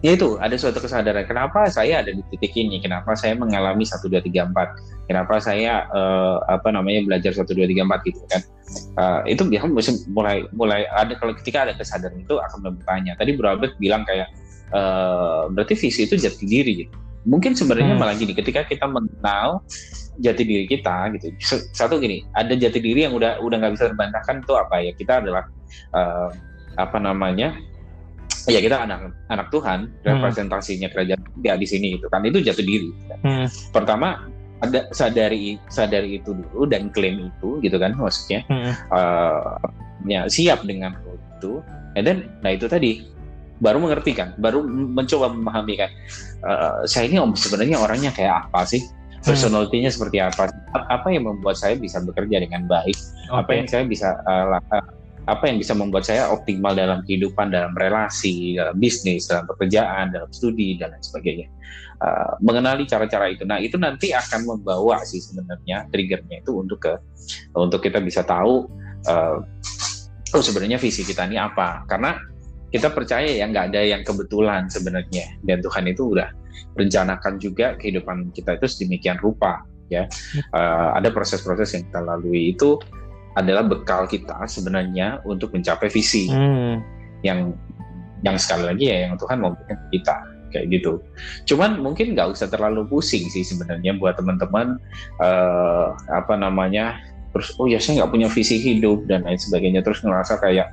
ya 0.02 0.14
itu 0.14 0.38
ada 0.38 0.54
suatu 0.54 0.78
kesadaran 0.78 1.26
kenapa 1.26 1.66
saya 1.70 2.02
ada 2.02 2.10
di 2.10 2.22
titik 2.34 2.54
ini? 2.54 2.82
Kenapa 2.82 3.14
saya 3.14 3.34
mengalami 3.34 3.86
satu 3.86 4.10
dua 4.10 4.22
tiga 4.22 4.46
empat? 4.46 4.74
Kenapa 5.06 5.38
saya 5.38 5.86
uh, 5.90 6.42
apa 6.46 6.70
namanya 6.70 7.02
belajar 7.06 7.32
satu 7.34 7.54
dua 7.54 7.66
tiga 7.66 7.86
empat 7.86 8.00
gitu 8.06 8.22
kan? 8.30 8.42
Uh, 9.00 9.20
itu 9.24 9.42
biasanya 9.48 10.04
mulai 10.12 10.44
mulai 10.52 10.84
ada 10.92 11.16
kalau 11.16 11.32
ketika 11.32 11.64
ada 11.64 11.74
kesadaran 11.78 12.20
itu 12.20 12.36
akan 12.36 12.74
bertanya. 12.76 13.16
Tadi 13.16 13.32
Bro 13.34 13.56
Albert 13.56 13.80
bilang 13.80 14.04
kayak 14.04 14.28
uh, 14.72 15.48
berarti 15.52 15.74
visi 15.76 16.04
itu 16.04 16.14
jati 16.18 16.44
diri 16.44 16.72
gitu 16.86 16.96
mungkin 17.28 17.52
sebenarnya 17.52 17.94
hmm. 17.94 18.00
malah 18.00 18.14
gini 18.16 18.32
ketika 18.32 18.64
kita 18.64 18.88
mengenal 18.88 19.60
jati 20.18 20.42
diri 20.42 20.64
kita 20.64 21.12
gitu 21.18 21.34
satu 21.76 22.00
gini 22.00 22.24
ada 22.32 22.56
jati 22.56 22.80
diri 22.80 23.04
yang 23.04 23.14
udah 23.14 23.42
udah 23.44 23.56
nggak 23.60 23.74
bisa 23.76 23.90
terbantahkan 23.92 24.40
itu 24.40 24.52
apa 24.56 24.76
ya 24.80 24.92
kita 24.96 25.12
adalah 25.20 25.44
uh, 25.92 26.30
apa 26.78 26.98
namanya 27.02 27.58
ya 28.48 28.62
kita 28.64 28.80
anak 28.80 29.12
anak 29.28 29.52
Tuhan 29.52 29.92
hmm. 29.92 30.04
representasinya 30.08 30.88
kerajaan 30.88 31.20
ya 31.44 31.54
di 31.58 31.66
sini 31.68 32.00
itu 32.00 32.06
kan 32.08 32.24
itu 32.24 32.40
jatuh 32.40 32.64
diri 32.64 32.90
hmm. 33.26 33.46
pertama 33.74 34.24
ada 34.58 34.90
sadari 34.90 35.60
sadari 35.70 36.18
itu 36.18 36.34
dulu 36.34 36.66
dan 36.66 36.90
klaim 36.90 37.30
itu 37.30 37.62
gitu 37.62 37.76
kan 37.78 37.94
maksudnya 37.94 38.42
hmm. 38.48 38.72
uh, 38.90 39.58
ya 40.08 40.26
siap 40.26 40.64
dengan 40.64 40.96
itu 41.38 41.62
and 41.94 42.08
then 42.08 42.18
nah 42.42 42.56
itu 42.56 42.66
tadi 42.66 43.06
baru 43.58 43.78
mengerti 43.82 44.14
kan 44.14 44.34
baru 44.38 44.62
mencoba 44.66 45.34
memahami 45.34 45.74
kan 45.78 45.90
uh, 46.46 46.86
saya 46.86 47.10
ini 47.10 47.18
om 47.18 47.34
sebenarnya 47.34 47.78
orangnya 47.78 48.10
kayak 48.14 48.48
apa 48.48 48.66
sih 48.66 48.82
hmm. 48.82 49.26
personalitinya 49.26 49.90
seperti 49.90 50.22
apa 50.22 50.50
apa 50.74 51.08
yang 51.10 51.26
membuat 51.26 51.58
saya 51.58 51.74
bisa 51.74 51.98
bekerja 52.02 52.42
dengan 52.42 52.66
baik 52.70 52.94
okay. 53.28 53.38
apa 53.38 53.50
yang 53.54 53.66
saya 53.66 53.82
bisa 53.86 54.14
uh, 54.26 54.58
apa 55.28 55.44
yang 55.44 55.60
bisa 55.60 55.76
membuat 55.76 56.08
saya 56.08 56.32
optimal 56.32 56.72
dalam 56.72 57.04
kehidupan, 57.04 57.52
dalam 57.52 57.76
relasi, 57.76 58.56
dalam 58.56 58.80
bisnis, 58.80 59.28
dalam 59.28 59.44
pekerjaan, 59.44 60.08
dalam 60.08 60.32
studi 60.32 60.80
dan 60.80 60.96
lain 60.96 61.04
sebagainya. 61.04 61.46
Uh, 62.00 62.32
mengenali 62.40 62.88
cara-cara 62.88 63.28
itu. 63.28 63.44
Nah, 63.44 63.60
itu 63.60 63.76
nanti 63.76 64.16
akan 64.16 64.48
membawa 64.48 65.04
sih 65.04 65.20
sebenarnya 65.20 65.84
triggernya 65.92 66.40
itu 66.40 66.56
untuk 66.56 66.80
ke 66.80 66.96
untuk 67.52 67.84
kita 67.84 68.00
bisa 68.00 68.24
tahu 68.24 68.70
uh, 69.04 69.36
oh 70.32 70.42
sebenarnya 70.42 70.80
visi 70.80 71.04
kita 71.04 71.28
ini 71.28 71.36
apa. 71.36 71.84
Karena 71.84 72.16
kita 72.68 72.92
percaya 72.92 73.28
ya 73.28 73.48
nggak 73.48 73.72
ada 73.72 73.80
yang 73.80 74.02
kebetulan 74.04 74.68
sebenarnya 74.68 75.40
dan 75.44 75.64
Tuhan 75.64 75.88
itu 75.88 76.12
udah 76.12 76.28
rencanakan 76.76 77.40
juga 77.40 77.74
kehidupan 77.80 78.34
kita 78.36 78.60
itu 78.60 78.66
sedemikian 78.68 79.16
rupa 79.18 79.64
ya. 79.88 80.04
Uh, 80.52 80.92
ada 80.94 81.08
proses-proses 81.08 81.74
yang 81.74 81.82
kita 81.88 82.00
lalui 82.04 82.52
itu 82.52 82.76
adalah 83.36 83.64
bekal 83.64 84.04
kita 84.04 84.44
sebenarnya 84.50 85.22
untuk 85.24 85.54
mencapai 85.54 85.88
visi 85.88 86.28
hmm. 86.28 86.76
yang 87.22 87.54
yang 88.26 88.34
sekali 88.34 88.66
lagi 88.66 88.84
ya 88.90 89.06
yang 89.08 89.14
Tuhan 89.14 89.38
mau 89.38 89.54
berikan 89.54 89.78
kita 89.94 90.16
kayak 90.48 90.66
gitu. 90.72 90.92
Cuman 91.44 91.78
mungkin 91.80 92.16
nggak 92.16 92.34
usah 92.34 92.48
terlalu 92.48 92.88
pusing 92.88 93.28
sih 93.28 93.44
sebenarnya 93.44 93.96
buat 93.96 94.16
teman-teman 94.16 94.80
uh, 95.22 95.94
apa 96.10 96.34
namanya 96.34 96.98
terus 97.36 97.52
oh 97.60 97.68
ya 97.68 97.76
saya 97.78 98.02
nggak 98.02 98.12
punya 98.12 98.28
visi 98.32 98.56
hidup 98.56 99.04
dan 99.06 99.22
lain 99.22 99.36
sebagainya 99.36 99.84
terus 99.84 100.00
ngerasa 100.00 100.40
kayak 100.40 100.72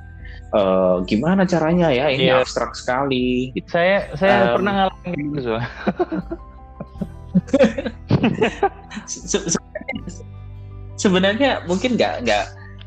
uh, 0.54 1.02
gimana 1.08 1.48
caranya 1.48 1.90
ya 1.90 2.10
ini 2.12 2.28
yeah. 2.30 2.42
abstrak 2.42 2.76
sekali. 2.76 3.50
Gitu. 3.56 3.66
Saya 3.70 4.08
saya 4.14 4.52
um, 4.52 4.54
pernah 4.60 4.72
ngalamin 4.84 5.34
gitu 5.34 5.40
so. 5.46 5.56
sebenarnya 10.96 11.62
mungkin 11.68 11.94
nggak 11.94 12.24
nggak 12.24 12.46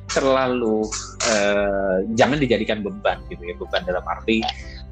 terlalu 0.10 0.90
uh, 1.30 2.02
jangan 2.18 2.42
dijadikan 2.42 2.82
beban 2.82 3.22
gitu 3.30 3.46
ya 3.46 3.56
beban 3.56 3.86
dalam 3.86 4.02
arti 4.10 4.42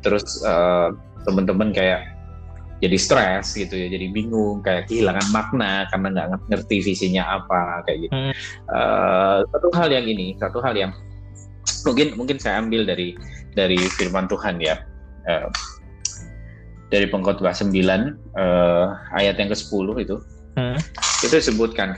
terus 0.05 0.45
uh, 0.45 0.93
teman-teman 1.25 1.73
kayak 1.73 2.05
jadi 2.77 2.97
stres 3.01 3.57
gitu 3.57 3.73
ya 3.73 3.89
jadi 3.89 4.13
bingung 4.13 4.61
kayak 4.61 4.85
kehilangan 4.85 5.25
makna 5.33 5.89
karena 5.89 6.07
nggak 6.13 6.27
ngerti 6.53 6.77
visinya 6.85 7.41
apa 7.41 7.81
kayak 7.89 7.97
gitu 8.05 8.13
hmm. 8.13 8.33
uh, 8.69 9.41
satu 9.49 9.67
hal 9.73 9.89
yang 9.89 10.05
ini 10.05 10.37
satu 10.37 10.61
hal 10.61 10.77
yang 10.77 10.93
mungkin 11.85 12.07
mungkin 12.19 12.37
saya 12.37 12.61
ambil 12.63 12.87
dari 12.87 13.17
dari 13.55 13.77
firman 13.97 14.27
Tuhan 14.29 14.59
ya. 14.61 14.83
Uh, 15.27 15.51
dari 16.87 17.03
pengkhotbah 17.11 17.51
9 17.51 17.67
uh, 18.39 18.95
ayat 19.11 19.35
yang 19.39 19.51
ke-10 19.51 19.87
itu. 20.03 20.17
Hmm. 20.57 20.73
itu 21.21 21.37
disebutkan 21.37 21.93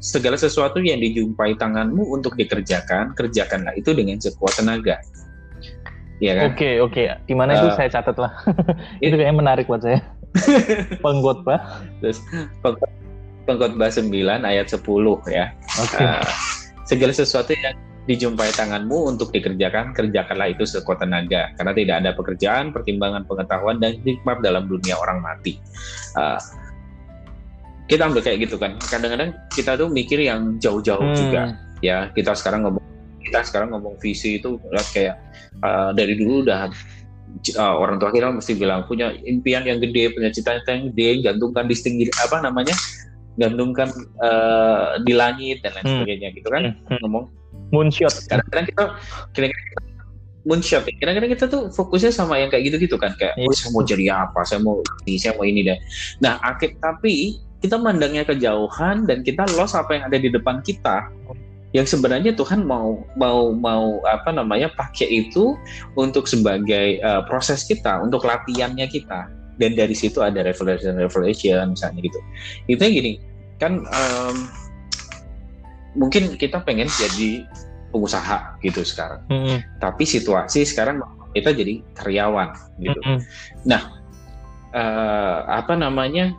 segala 0.00 0.40
sesuatu 0.40 0.80
yang 0.80 0.96
dijumpai 0.96 1.52
tanganmu 1.60 2.08
untuk 2.08 2.32
dikerjakan 2.40 3.12
kerjakanlah 3.12 3.76
itu 3.76 3.92
dengan 3.92 4.16
sekuat 4.16 4.56
tenaga. 4.56 4.96
Ya 6.16 6.40
kan? 6.40 6.56
Oke 6.56 6.56
okay, 6.56 6.74
oke. 6.80 6.92
Okay. 6.96 7.06
di 7.28 7.34
mana 7.36 7.52
uh, 7.52 7.58
itu 7.60 7.68
saya 7.76 7.92
catat 7.92 8.16
lah. 8.16 8.32
Itu 9.04 9.20
kayaknya 9.20 9.36
menarik 9.36 9.68
buat 9.68 9.84
saya. 9.84 10.00
Pengkhotbah. 11.04 11.84
Terus 12.00 12.24
pengkhotbah 13.44 13.90
9 13.92 14.08
ayat 14.40 14.66
10 14.72 14.80
ya. 15.28 15.52
Okay. 15.82 16.00
uh, 16.00 16.24
segala 16.88 17.12
sesuatu 17.12 17.52
yang 17.52 17.76
dijumpai 18.02 18.50
tanganmu 18.50 19.14
untuk 19.14 19.30
dikerjakan, 19.30 19.94
kerjakanlah 19.94 20.50
itu 20.50 20.66
sekuat 20.66 21.06
tenaga. 21.06 21.54
Karena 21.54 21.72
tidak 21.74 21.94
ada 22.02 22.10
pekerjaan, 22.18 22.74
pertimbangan 22.74 23.22
pengetahuan, 23.26 23.78
dan 23.78 24.02
nikmat 24.02 24.42
dalam 24.42 24.66
dunia 24.66 24.98
orang 24.98 25.22
mati. 25.22 25.62
Uh, 26.18 26.40
kita 27.92 28.08
ambil 28.08 28.24
kayak 28.24 28.48
gitu 28.48 28.56
kan 28.56 28.80
kadang-kadang 28.88 29.36
kita 29.52 29.76
tuh 29.76 29.84
mikir 29.92 30.16
yang 30.22 30.56
jauh-jauh 30.56 31.02
hmm. 31.02 31.18
juga 31.18 31.42
ya 31.84 32.08
kita 32.16 32.32
sekarang 32.32 32.64
ngomong 32.64 32.84
kita 33.20 33.44
sekarang 33.44 33.68
ngomong 33.74 34.00
visi 34.00 34.40
itu 34.40 34.56
kayak 34.96 35.20
uh, 35.60 35.92
dari 35.92 36.16
dulu 36.16 36.46
udah 36.46 36.72
uh, 37.58 37.74
orang 37.76 38.00
tua 38.00 38.08
kita 38.08 38.32
mesti 38.32 38.56
bilang 38.56 38.88
punya 38.88 39.12
impian 39.28 39.68
yang 39.68 39.76
gede 39.82 40.14
punya 40.16 40.32
cita-cita 40.32 40.72
yang 40.72 40.88
gede 40.94 41.26
gantungkan 41.26 41.68
di 41.68 41.74
setinggi 41.76 42.08
apa 42.22 42.40
namanya 42.40 42.72
gantungkan 43.36 43.92
uh, 44.24 44.96
di 45.04 45.12
langit 45.12 45.60
dan 45.60 45.76
lain 45.76 45.84
hmm. 45.84 45.92
sebagainya 46.00 46.28
gitu 46.32 46.48
kan 46.48 46.62
hmm. 46.72 46.98
ngomong 47.04 47.28
moonshot 47.72 48.14
kadang-kadang 48.28 48.66
kita 48.68 48.84
kira-kira 49.32 49.62
moonshot 50.46 50.84
kira-kira 51.00 51.26
kita 51.32 51.44
tuh 51.48 51.72
fokusnya 51.72 52.12
sama 52.12 52.38
yang 52.38 52.50
kayak 52.50 52.70
gitu-gitu 52.70 52.98
kan. 52.98 53.14
Kayak 53.14 53.38
oh, 53.38 53.54
saya 53.54 53.70
mau 53.72 53.82
jadi 53.86 54.04
apa? 54.26 54.40
Saya 54.42 54.60
mau 54.60 54.82
ini 55.06 55.18
saya 55.18 55.32
mau 55.38 55.46
ini 55.46 55.60
deh 55.66 55.78
nah 56.20 56.38
akhir 56.42 56.78
tapi 56.82 57.40
kita 57.62 57.78
mandangnya 57.78 58.26
kejauhan 58.26 59.06
dan 59.06 59.22
kita 59.22 59.46
lost 59.54 59.78
apa 59.78 59.94
yang 59.94 60.04
ada 60.10 60.18
di 60.18 60.28
depan 60.34 60.58
kita 60.66 61.06
yang 61.72 61.88
sebenarnya 61.88 62.36
Tuhan 62.36 62.68
mau 62.68 63.00
mau 63.16 63.54
mau 63.54 64.02
apa 64.04 64.28
namanya 64.28 64.68
pakai 64.76 65.08
itu 65.08 65.56
untuk 65.96 66.28
sebagai 66.28 67.00
uh, 67.00 67.24
proses 67.24 67.64
kita 67.64 68.02
untuk 68.04 68.28
latihannya 68.28 68.86
kita. 68.92 69.28
Dan 69.60 69.76
dari 69.76 69.92
situ 69.92 70.20
ada 70.20 70.42
revelation 70.42 70.96
revelation 70.96 71.76
misalnya 71.76 72.00
gitu. 72.04 72.20
Itu 72.68 72.82
gini 72.82 73.20
kan 73.60 73.78
um, 73.88 74.50
mungkin 75.96 76.36
kita 76.40 76.64
pengen 76.64 76.88
jadi 76.88 77.44
pengusaha 77.92 78.56
gitu 78.64 78.80
sekarang 78.82 79.20
mm 79.28 79.40
-hmm. 79.44 79.58
tapi 79.78 80.08
situasi 80.08 80.64
sekarang 80.64 81.04
kita 81.36 81.52
jadi 81.52 81.84
karyawan 81.96 82.52
gitu 82.80 83.00
mm 83.00 83.06
-hmm. 83.16 83.18
nah 83.68 83.82
uh, 84.72 85.38
apa 85.48 85.76
namanya 85.76 86.32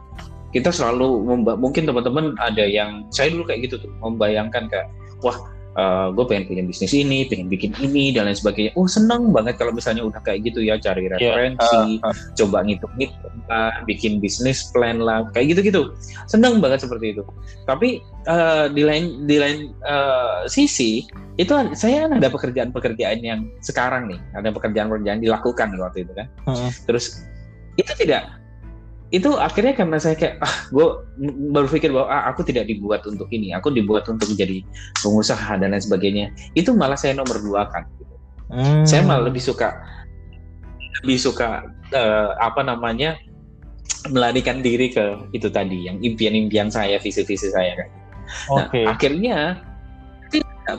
kita 0.54 0.70
selalu 0.70 1.26
mungkin 1.58 1.90
teman-teman 1.90 2.38
ada 2.38 2.62
yang 2.62 3.10
saya 3.10 3.34
dulu 3.34 3.50
kayak 3.50 3.70
gitu 3.70 3.82
tuh 3.82 3.92
membayangkan 4.06 4.70
kayak 4.70 4.86
wah 5.26 5.34
uh, 5.78 6.10
gue 6.14 6.26
pengen 6.30 6.46
punya 6.50 6.64
bisnis 6.66 6.94
ini, 6.94 7.26
pengen 7.28 7.48
bikin 7.50 7.72
ini 7.82 8.14
dan 8.14 8.30
lain 8.30 8.38
sebagainya. 8.38 8.72
Oh 8.78 8.86
seneng 8.86 9.34
banget 9.34 9.58
kalau 9.58 9.74
misalnya 9.74 10.06
udah 10.06 10.22
kayak 10.22 10.46
gitu 10.50 10.62
ya 10.62 10.78
cari 10.78 11.08
iya, 11.08 11.18
referensi, 11.18 12.00
yeah. 12.00 12.06
uh, 12.06 12.12
uh. 12.12 12.16
coba 12.38 12.58
ngitung-ngitung 12.66 13.36
lah, 13.50 13.74
bikin 13.86 14.22
bisnis 14.22 14.70
plan 14.72 15.02
lah, 15.02 15.26
kayak 15.34 15.58
gitu-gitu. 15.58 15.94
Seneng 16.30 16.62
banget 16.62 16.86
seperti 16.86 17.18
itu. 17.18 17.24
Tapi 17.66 18.02
uh, 18.30 18.70
di 18.70 18.84
lain 18.86 19.26
di 19.26 19.38
lain 19.42 19.74
uh, 19.86 20.46
sisi 20.46 21.06
itu 21.42 21.54
saya 21.74 22.06
ada 22.06 22.30
pekerjaan-pekerjaan 22.30 23.20
yang 23.26 23.50
sekarang 23.66 24.10
nih, 24.10 24.20
ada 24.38 24.54
pekerjaan-pekerjaan 24.54 25.20
dilakukan 25.22 25.74
waktu 25.82 26.06
itu 26.06 26.14
kan. 26.14 26.28
Uh. 26.46 26.70
Terus 26.86 27.26
itu 27.74 27.90
tidak 27.98 28.43
itu 29.14 29.30
akhirnya 29.38 29.78
karena 29.78 30.02
saya 30.02 30.18
kayak 30.18 30.42
ah 30.42 30.56
gue 30.74 30.88
baru 31.54 31.70
pikir 31.70 31.94
bahwa 31.94 32.10
ah, 32.10 32.34
aku 32.34 32.42
tidak 32.42 32.66
dibuat 32.66 33.06
untuk 33.06 33.30
ini 33.30 33.54
aku 33.54 33.70
dibuat 33.70 34.10
untuk 34.10 34.26
menjadi 34.34 34.66
pengusaha 35.06 35.54
dan 35.62 35.70
lain 35.70 35.86
sebagainya 35.86 36.34
itu 36.58 36.74
malah 36.74 36.98
saya 36.98 37.14
nomor 37.14 37.38
dua 37.38 37.70
kan 37.70 37.86
gitu. 38.02 38.16
hmm. 38.50 38.84
saya 38.90 39.06
malah 39.06 39.30
lebih 39.30 39.38
suka 39.38 39.78
lebih 41.06 41.22
suka 41.22 41.70
uh, 41.94 42.34
apa 42.42 42.66
namanya 42.66 43.14
melarikan 44.10 44.66
diri 44.66 44.90
ke 44.90 45.30
itu 45.30 45.46
tadi 45.46 45.86
yang 45.86 46.02
impian-impian 46.02 46.74
saya 46.74 46.98
visi-visi 46.98 47.54
saya 47.54 47.86
kan 47.86 47.90
okay. 48.50 48.90
nah 48.90 48.98
akhirnya 48.98 49.38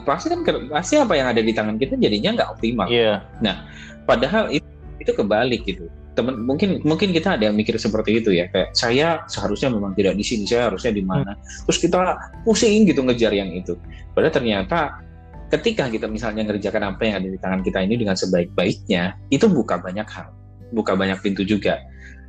pasti 0.02 0.26
kan 0.34 0.42
pasti 0.74 0.98
apa 0.98 1.14
yang 1.14 1.30
ada 1.30 1.38
di 1.38 1.54
tangan 1.54 1.78
kita 1.78 1.94
jadinya 2.02 2.42
nggak 2.42 2.50
optimal 2.50 2.90
yeah. 2.90 3.22
nah 3.38 3.62
padahal 4.10 4.50
itu 4.50 4.66
itu 4.98 5.12
kebalik 5.14 5.62
gitu 5.62 5.86
teman 6.14 6.46
mungkin 6.46 6.78
mungkin 6.86 7.10
kita 7.10 7.34
ada 7.34 7.50
yang 7.50 7.56
mikir 7.58 7.74
seperti 7.76 8.22
itu 8.22 8.30
ya. 8.30 8.46
Kayak 8.50 8.70
saya 8.74 9.22
seharusnya 9.26 9.70
memang 9.74 9.92
tidak 9.98 10.14
di 10.14 10.24
sini 10.24 10.46
saya 10.46 10.70
harusnya 10.70 10.94
di 10.94 11.02
mana. 11.02 11.34
Hmm. 11.34 11.42
terus 11.68 11.78
kita 11.82 12.00
pusing 12.46 12.86
gitu 12.86 13.02
ngejar 13.02 13.34
yang 13.34 13.50
itu. 13.50 13.74
Padahal 14.14 14.32
ternyata 14.32 15.02
ketika 15.50 15.90
kita 15.90 16.06
misalnya 16.08 16.46
ngerjakan 16.50 16.94
apa 16.94 17.02
yang 17.04 17.14
ada 17.22 17.28
di 17.28 17.38
tangan 17.38 17.60
kita 17.62 17.78
ini 17.84 17.94
dengan 18.00 18.16
sebaik-baiknya 18.18 19.18
itu 19.30 19.46
buka 19.46 19.78
banyak 19.78 20.06
hal 20.08 20.32
buka 20.74 20.98
banyak 20.98 21.22
pintu 21.22 21.46
juga. 21.46 21.82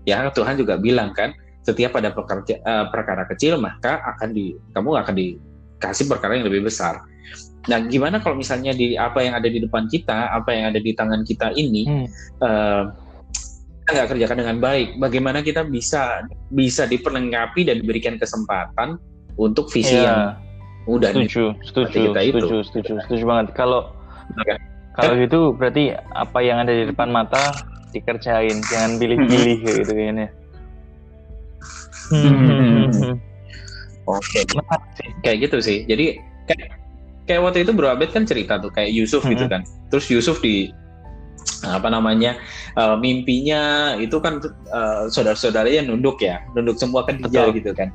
Ya 0.06 0.26
Tuhan 0.30 0.58
juga 0.60 0.78
bilang 0.78 1.14
kan 1.18 1.34
setiap 1.66 1.98
ada 1.98 2.14
pekerja, 2.14 2.62
uh, 2.62 2.86
perkara 2.94 3.26
kecil 3.26 3.58
maka 3.58 3.98
akan 4.16 4.38
di 4.38 4.54
kamu 4.78 5.02
akan 5.02 5.14
dikasih 5.18 6.06
perkara 6.06 6.38
yang 6.38 6.46
lebih 6.46 6.70
besar. 6.70 7.02
Nah, 7.66 7.82
gimana 7.90 8.22
kalau 8.22 8.38
misalnya 8.38 8.78
di 8.78 8.94
apa 8.94 9.26
yang 9.26 9.34
ada 9.34 9.50
di 9.50 9.58
depan 9.58 9.90
kita, 9.90 10.30
apa 10.30 10.54
yang 10.54 10.70
ada 10.70 10.78
di 10.78 10.94
tangan 10.94 11.26
kita 11.26 11.50
ini, 11.58 11.90
hmm. 11.90 12.06
uh, 12.46 12.84
nggak 13.94 14.10
kerjakan 14.18 14.38
dengan 14.42 14.58
baik, 14.58 14.98
bagaimana 14.98 15.46
kita 15.46 15.62
bisa 15.62 16.26
bisa 16.50 16.90
diperlengkapi 16.90 17.70
dan 17.70 17.86
diberikan 17.86 18.18
kesempatan 18.18 18.98
untuk 19.38 19.70
visi 19.70 19.94
ya. 19.94 20.04
yang 20.10 20.20
mudah 20.90 21.14
setuju, 21.14 21.54
setuju, 21.62 21.98
kita 22.14 22.20
setuju, 22.22 22.40
itu. 22.42 22.58
setuju, 22.66 22.94
setuju 23.06 23.24
banget. 23.30 23.48
Kalau 23.54 23.94
okay. 24.42 24.58
kalau 24.98 25.14
gitu 25.22 25.40
berarti 25.54 25.94
apa 26.18 26.40
yang 26.42 26.66
ada 26.66 26.74
di 26.74 26.90
depan 26.90 27.14
mata 27.14 27.54
dikerjain, 27.94 28.58
jangan 28.74 28.98
pilih-pilih 28.98 29.58
hmm. 29.62 29.66
gitu 29.70 29.92
kayaknya. 29.94 30.28
Hmm. 32.10 33.18
Oke, 34.06 34.46
okay. 34.46 35.10
kayak 35.26 35.50
gitu 35.50 35.58
sih. 35.62 35.86
Jadi 35.90 36.22
kayak 36.46 36.78
kayak 37.26 37.42
waktu 37.42 37.66
itu 37.66 37.74
Bro 37.74 37.90
Abed 37.90 38.14
kan 38.14 38.26
cerita 38.26 38.62
tuh 38.62 38.70
kayak 38.70 38.94
Yusuf 38.94 39.26
hmm. 39.26 39.34
gitu 39.34 39.46
kan. 39.50 39.62
Terus 39.90 40.06
Yusuf 40.10 40.38
di 40.42 40.70
apa 41.66 41.88
namanya 41.90 42.38
uh, 42.78 42.98
mimpinya 42.98 43.94
itu 43.98 44.18
kan 44.22 44.42
uh, 44.74 45.10
saudara-saudaranya 45.10 45.86
nunduk 45.86 46.22
ya 46.22 46.42
nunduk 46.54 46.78
semua 46.78 47.06
kan 47.06 47.22
dia 47.30 47.50
gitu 47.54 47.72
kan. 47.74 47.90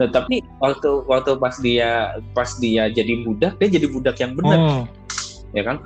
Tetapi 0.00 0.42
waktu 0.58 0.90
waktu 1.06 1.30
pas 1.38 1.54
dia 1.60 2.16
pas 2.32 2.48
dia 2.58 2.88
jadi 2.90 3.22
budak 3.22 3.58
dia 3.60 3.68
jadi 3.68 3.86
budak 3.90 4.16
yang 4.18 4.32
benar. 4.34 4.58
Hmm. 4.58 4.84
ya 5.52 5.62
kan? 5.66 5.76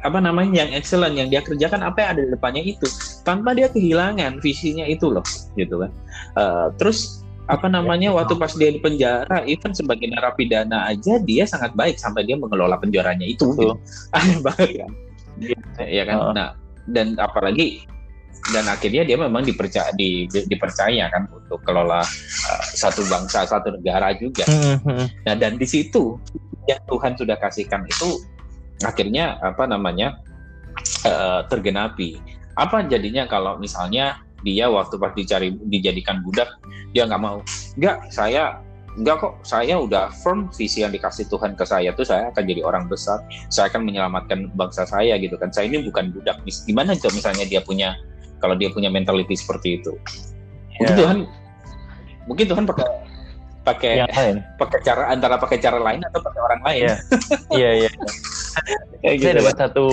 Apa 0.00 0.16
namanya 0.16 0.64
yang 0.64 0.70
excellent 0.72 1.12
yang 1.18 1.28
dia 1.28 1.44
kerjakan 1.44 1.84
apa 1.84 2.00
yang 2.00 2.10
ada 2.16 2.22
di 2.24 2.30
depannya 2.32 2.62
itu. 2.64 2.88
Tanpa 3.26 3.52
dia 3.52 3.68
kehilangan 3.68 4.40
visinya 4.40 4.88
itu 4.88 5.12
loh 5.12 5.24
gitu 5.58 5.84
kan. 5.84 5.90
Uh, 6.38 6.68
terus 6.80 7.24
apa 7.44 7.68
namanya 7.68 8.08
waktu 8.08 8.40
pas 8.40 8.56
dia 8.56 8.72
di 8.72 8.80
penjara 8.80 9.44
even 9.44 9.76
sebagai 9.76 10.08
narapidana 10.08 10.88
aja 10.88 11.20
dia 11.20 11.44
sangat 11.44 11.76
baik 11.76 12.00
sampai 12.00 12.24
dia 12.24 12.40
mengelola 12.40 12.80
penjaranya 12.80 13.28
itu 13.28 13.52
gitu. 13.52 13.76
aneh 14.16 14.40
banget 14.40 14.80
kan 14.80 14.90
ya 15.80 16.04
kan 16.06 16.18
uh. 16.18 16.32
nah 16.34 16.48
dan 16.90 17.16
apalagi 17.16 17.84
dan 18.52 18.68
akhirnya 18.68 19.08
dia 19.08 19.16
memang 19.16 19.40
dipercaya 19.40 19.88
di, 19.96 20.28
di, 20.28 20.44
dipercaya 20.44 21.08
kan 21.08 21.24
untuk 21.32 21.64
kelola 21.64 22.04
uh, 22.04 22.64
satu 22.76 23.00
bangsa 23.08 23.48
satu 23.48 23.72
negara 23.72 24.12
juga 24.18 24.44
nah 25.24 25.34
dan 25.38 25.56
di 25.56 25.64
situ 25.64 26.20
yang 26.68 26.80
Tuhan 26.88 27.12
sudah 27.16 27.36
kasihkan 27.40 27.84
itu 27.88 28.20
akhirnya 28.84 29.38
apa 29.40 29.68
namanya 29.68 30.18
uh, 31.06 31.46
tergenapi. 31.46 32.18
Apa 32.54 32.86
jadinya 32.86 33.26
kalau 33.26 33.58
misalnya 33.58 34.22
dia 34.44 34.68
waktu 34.68 35.00
pas 35.00 35.12
dicari 35.16 35.56
dijadikan 35.72 36.20
budak 36.20 36.60
dia 36.92 37.08
nggak 37.08 37.22
mau, 37.22 37.40
nggak 37.80 38.12
saya 38.12 38.60
nggak 38.94 39.16
kok 39.18 39.34
saya 39.42 39.74
udah 39.74 40.14
firm 40.22 40.46
visi 40.54 40.86
yang 40.86 40.94
dikasih 40.94 41.26
Tuhan 41.26 41.58
ke 41.58 41.66
saya 41.66 41.90
tuh 41.90 42.06
saya 42.06 42.30
akan 42.30 42.42
jadi 42.46 42.62
orang 42.62 42.86
besar, 42.86 43.18
saya 43.50 43.66
akan 43.66 43.82
menyelamatkan 43.82 44.54
bangsa 44.54 44.86
saya 44.86 45.18
gitu 45.18 45.34
kan. 45.34 45.50
Saya 45.50 45.66
ini 45.66 45.82
bukan 45.82 46.14
budak. 46.14 46.38
Gimana 46.46 46.94
tuh 46.94 47.10
misalnya 47.10 47.42
dia 47.42 47.58
punya 47.58 47.98
kalau 48.38 48.54
dia 48.54 48.70
punya 48.70 48.92
mentality 48.94 49.34
seperti 49.34 49.82
itu? 49.82 49.98
Mungkin 50.78 50.94
yeah. 50.94 51.00
Tuhan 51.02 51.18
mungkin 52.30 52.46
Tuhan 52.46 52.64
pakai 52.70 52.86
pakai 53.64 53.92
pakai 54.60 54.78
cara 54.84 55.08
antara 55.08 55.40
pakai 55.40 55.58
cara 55.58 55.80
lain 55.80 56.04
atau 56.04 56.20
pakai 56.22 56.40
orang 56.44 56.60
lain. 56.62 56.82
Iya, 56.84 56.96
iya. 57.56 57.70
iya. 57.82 57.90
kayak 59.02 59.16
gitu. 59.18 59.26
Saya 59.26 59.34
dapat 59.40 59.56
satu 59.56 59.86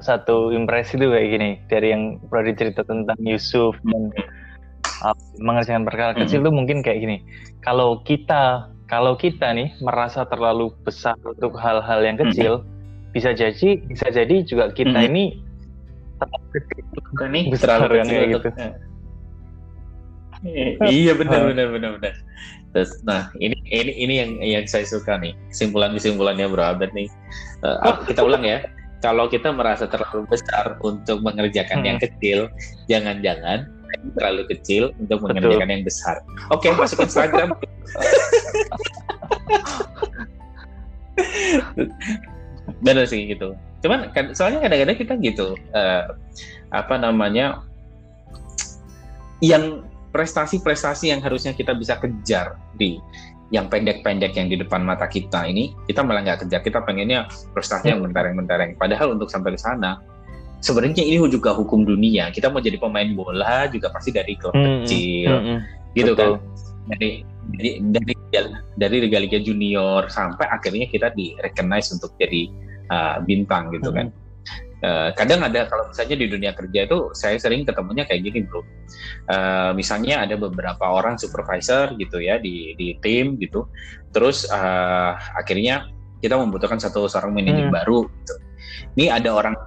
satu 0.00 0.36
impresi 0.50 0.98
tuh 0.98 1.12
kayak 1.12 1.28
gini 1.30 1.50
dari 1.68 1.94
yang 1.94 2.18
pernah 2.26 2.56
cerita 2.56 2.82
tentang 2.82 3.18
Yusuf 3.22 3.76
dan 3.84 4.10
uh, 5.04 5.16
mengerjakan 5.38 5.84
perkara 5.86 6.12
hmm. 6.16 6.20
kecil 6.24 6.40
tuh 6.42 6.52
mungkin 6.52 6.80
kayak 6.82 7.00
gini. 7.04 7.16
Kalau 7.68 8.00
kita 8.00 8.72
kalau 8.88 9.12
kita 9.12 9.52
nih 9.52 9.76
merasa 9.84 10.24
terlalu 10.24 10.72
besar 10.88 11.20
untuk 11.20 11.52
hal-hal 11.60 12.00
yang 12.00 12.16
kecil, 12.16 12.64
hmm. 12.64 13.12
bisa 13.12 13.36
jadi 13.36 13.84
bisa 13.84 14.08
jadi 14.08 14.40
juga 14.48 14.72
kita 14.72 14.96
hmm. 14.96 15.08
ini 15.12 15.24
terlalu 16.16 16.46
kecil 16.56 16.84
bukan 17.12 17.28
nih 17.36 17.44
besar 17.52 17.84
yang 17.92 18.08
kayak 18.08 18.28
gitu. 18.40 18.48
iya 20.88 21.12
benar 21.12 21.52
benar 21.52 21.68
benar 21.68 21.90
benar. 22.00 22.14
Terus, 22.72 22.96
nah 23.04 23.28
ini 23.36 23.52
ini 23.68 23.92
ini 24.00 24.14
yang 24.16 24.30
yang 24.40 24.64
saya 24.64 24.88
suka 24.88 25.20
nih 25.20 25.36
kesimpulan 25.52 25.92
kesimpulannya 25.92 26.48
Bro 26.48 26.64
Abed 26.64 26.88
nih. 26.96 27.12
Uh, 27.60 28.00
kita 28.08 28.24
ulang 28.24 28.48
ya. 28.48 28.64
Kalau 29.04 29.28
kita 29.28 29.52
merasa 29.52 29.84
terlalu 29.84 30.24
besar 30.26 30.80
untuk 30.80 31.20
mengerjakan 31.20 31.84
hmm. 31.84 31.88
yang 31.92 31.98
kecil, 32.00 32.48
jangan-jangan 32.88 33.68
terlalu 34.16 34.42
kecil 34.52 34.92
untuk 35.00 35.22
mengerjakan 35.24 35.66
Betul. 35.68 35.74
yang 35.74 35.84
besar. 35.84 36.16
Oke, 36.52 36.68
okay, 36.68 36.76
masuk 36.76 37.00
Instagram. 37.04 37.54
Benar 42.84 43.04
sih 43.08 43.26
gitu. 43.26 43.56
Cuman 43.82 44.10
kan 44.12 44.34
soalnya 44.34 44.60
kadang-kadang 44.64 44.98
kita 44.98 45.14
gitu 45.22 45.54
uh, 45.72 46.14
apa 46.74 46.94
namanya 47.00 47.62
yang 49.38 49.86
prestasi-prestasi 50.10 51.14
yang 51.14 51.22
harusnya 51.22 51.54
kita 51.54 51.72
bisa 51.78 51.94
kejar 52.00 52.58
di 52.74 52.98
yang 53.48 53.72
pendek-pendek 53.72 54.36
yang 54.36 54.48
di 54.52 54.60
depan 54.60 54.84
mata 54.84 55.08
kita 55.08 55.48
ini 55.48 55.72
kita 55.88 56.04
malah 56.04 56.20
nggak 56.20 56.44
kejar 56.44 56.60
kita 56.60 56.84
pengennya 56.84 57.24
prestasi 57.56 57.88
yang 57.96 58.04
mentereng-mentereng 58.04 58.76
padahal 58.76 59.16
untuk 59.16 59.32
sampai 59.32 59.56
ke 59.56 59.60
sana 59.60 60.04
sebenarnya 60.58 61.04
ini 61.06 61.18
juga 61.30 61.54
hukum 61.54 61.86
dunia 61.86 62.30
kita 62.34 62.50
mau 62.50 62.62
jadi 62.62 62.78
pemain 62.78 63.08
bola 63.14 63.66
juga 63.70 63.90
pasti 63.94 64.10
dari 64.10 64.34
klub 64.34 64.54
hmm, 64.54 64.66
kecil 64.84 65.30
hmm, 65.30 65.44
hmm, 65.44 65.58
gitu 65.94 66.12
betul. 66.14 66.38
kan 66.38 66.58
dari 66.88 67.10
dari 67.48 67.70
dari 67.80 68.14
dari 68.76 68.96
liga-liga 69.08 69.38
junior 69.40 70.08
sampai 70.08 70.48
akhirnya 70.48 70.88
kita 70.88 71.12
di 71.16 71.32
recognize 71.40 71.92
untuk 71.92 72.12
jadi 72.20 72.48
uh, 72.92 73.16
bintang 73.24 73.72
gitu 73.72 73.92
kan. 73.92 74.08
hmm. 74.08 74.16
kan 74.16 74.26
Uh, 74.78 75.10
kadang 75.18 75.42
ada 75.42 75.66
kalau 75.66 75.90
misalnya 75.90 76.14
di 76.22 76.30
dunia 76.30 76.54
kerja 76.54 76.86
itu 76.86 77.10
saya 77.10 77.34
sering 77.34 77.66
ketemunya 77.66 78.06
kayak 78.06 78.30
gini 78.30 78.46
bro. 78.46 78.62
Uh, 79.26 79.74
misalnya 79.74 80.22
ada 80.22 80.38
beberapa 80.38 80.86
orang 80.86 81.18
supervisor 81.18 81.98
gitu 81.98 82.22
ya 82.22 82.38
di 82.38 82.78
di 82.78 82.94
tim 83.02 83.34
gitu. 83.42 83.66
Terus 84.14 84.46
uh, 84.46 85.18
akhirnya 85.34 85.90
kita 86.22 86.38
membutuhkan 86.38 86.78
satu 86.78 87.10
seorang 87.10 87.34
manajer 87.34 87.66
hmm. 87.66 87.74
baru. 87.74 88.06
Gitu. 88.06 88.34
Ini 88.94 89.06
ada 89.18 89.34
orang 89.34 89.58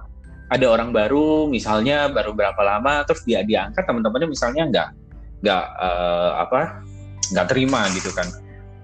ada 0.52 0.66
orang 0.68 0.92
baru 0.92 1.48
misalnya 1.48 2.12
baru 2.12 2.36
berapa 2.36 2.60
lama 2.60 3.08
terus 3.08 3.24
dia 3.24 3.40
diangkat 3.40 3.88
teman-temannya 3.88 4.28
misalnya 4.28 4.62
nggak 4.68 4.88
nggak 5.40 5.64
uh, 5.80 6.32
apa 6.44 6.84
nggak 7.32 7.46
terima 7.48 7.88
gitu 7.96 8.12
kan. 8.12 8.28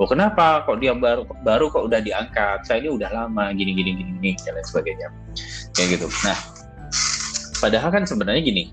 Oh 0.01 0.07
kenapa 0.09 0.65
kok 0.65 0.81
dia 0.81 0.97
baru 0.97 1.29
baru 1.45 1.69
kok 1.69 1.85
udah 1.85 2.01
diangkat? 2.01 2.65
Saya 2.65 2.81
ini 2.87 2.91
udah 2.97 3.11
lama 3.13 3.53
gini 3.53 3.77
gini 3.77 3.93
gini 3.99 4.11
gini 4.17 4.31
dan 4.41 4.57
lain 4.57 4.65
sebagainya. 4.65 5.09
Kayak 5.77 5.89
gitu. 6.01 6.07
Nah 6.25 6.39
padahal 7.61 7.91
kan 7.93 8.03
sebenarnya 8.09 8.41
gini 8.41 8.65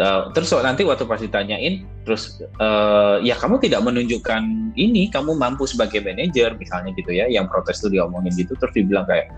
Uh, 0.00 0.32
terus 0.32 0.48
nanti 0.64 0.80
waktu 0.80 1.04
pas 1.04 1.20
ditanyain, 1.20 1.84
terus 2.08 2.40
uh, 2.56 3.20
ya 3.20 3.36
kamu 3.36 3.60
tidak 3.60 3.84
menunjukkan 3.84 4.72
ini, 4.72 5.12
kamu 5.12 5.36
mampu 5.36 5.68
sebagai 5.68 6.00
manajer 6.00 6.56
misalnya 6.56 6.96
gitu 6.96 7.12
ya, 7.12 7.28
yang 7.28 7.44
protes 7.44 7.84
tuh 7.84 7.92
diomongin 7.92 8.32
gitu, 8.32 8.56
terus 8.56 8.72
dibilang 8.72 9.04
kayak, 9.04 9.28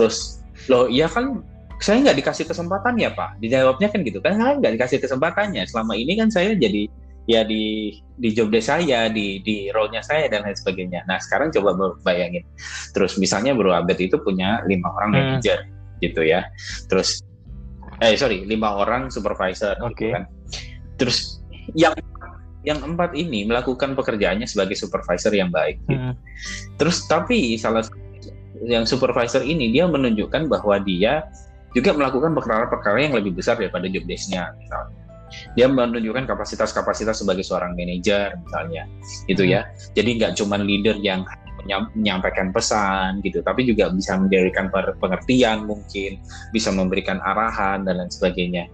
terus 0.00 0.40
loh 0.72 0.88
iya 0.88 1.04
kan 1.04 1.44
saya 1.76 2.00
nggak 2.00 2.16
dikasih 2.24 2.44
kesempatan 2.48 2.96
ya 2.96 3.12
pak, 3.12 3.36
dijawabnya 3.40 3.92
kan 3.92 4.00
gitu 4.00 4.18
kan, 4.24 4.40
saya 4.40 4.56
nggak 4.56 4.72
dikasih 4.80 4.98
kesempatannya, 5.02 5.62
selama 5.68 5.92
ini 5.92 6.16
kan 6.16 6.32
saya 6.32 6.56
jadi 6.56 6.88
ya 7.26 7.42
di 7.42 7.90
di 8.16 8.28
job 8.32 8.54
desk 8.54 8.70
saya, 8.70 9.10
di 9.10 9.42
di 9.44 9.68
role-nya 9.74 10.00
saya 10.00 10.30
dan 10.30 10.46
lain 10.46 10.56
sebagainya. 10.56 11.04
Nah 11.04 11.18
sekarang 11.20 11.52
coba 11.52 11.96
bayangin, 12.06 12.46
terus 12.96 13.20
misalnya 13.20 13.52
Bro 13.52 13.74
Abed 13.74 13.98
itu 14.00 14.16
punya 14.22 14.62
lima 14.64 14.88
orang 14.94 15.08
hmm. 15.12 15.16
manajer 15.20 15.58
gitu 16.00 16.24
ya, 16.24 16.48
terus 16.88 17.20
eh 18.00 18.16
sorry 18.16 18.46
lima 18.48 18.72
orang 18.76 19.12
supervisor, 19.12 19.76
okay. 19.82 19.92
gitu 19.92 20.06
kan. 20.16 20.24
Terus 20.96 21.44
yang 21.76 21.92
yang 22.66 22.82
empat 22.82 23.14
ini 23.14 23.46
melakukan 23.46 23.94
pekerjaannya 23.94 24.48
sebagai 24.48 24.74
supervisor 24.74 25.30
yang 25.30 25.52
baik. 25.52 25.78
Gitu. 25.86 25.98
Hmm. 25.98 26.14
Terus 26.80 27.04
tapi 27.06 27.54
salah 27.60 27.84
yang 28.64 28.88
supervisor 28.88 29.44
ini 29.44 29.70
dia 29.70 29.84
menunjukkan 29.86 30.48
bahwa 30.48 30.80
dia 30.82 31.28
juga 31.72 31.90
melakukan 31.96 32.32
perkara-perkara 32.36 32.98
yang 33.00 33.14
lebih 33.16 33.34
besar 33.34 33.58
daripada 33.58 33.88
job 33.90 34.04
desk-nya 34.06 34.52
misalnya. 34.60 34.96
Dia 35.58 35.66
menunjukkan 35.66 36.24
kapasitas-kapasitas 36.30 37.20
sebagai 37.20 37.42
seorang 37.42 37.74
manajer 37.74 38.38
misalnya 38.46 38.86
gitu 39.26 39.42
ya. 39.42 39.66
Hmm. 39.66 39.74
jadi 39.98 40.10
nggak 40.22 40.32
cuma 40.38 40.56
leader 40.60 40.96
yang 41.02 41.26
menyampaikan 41.66 42.54
pesan 42.54 43.18
gitu 43.26 43.42
tapi 43.42 43.66
juga 43.66 43.90
bisa 43.90 44.14
memberikan 44.14 44.70
pengertian 45.02 45.66
mungkin 45.66 46.22
bisa 46.54 46.70
memberikan 46.70 47.18
arahan 47.26 47.82
dan 47.82 47.98
lain 47.98 48.12
sebagainya. 48.12 48.70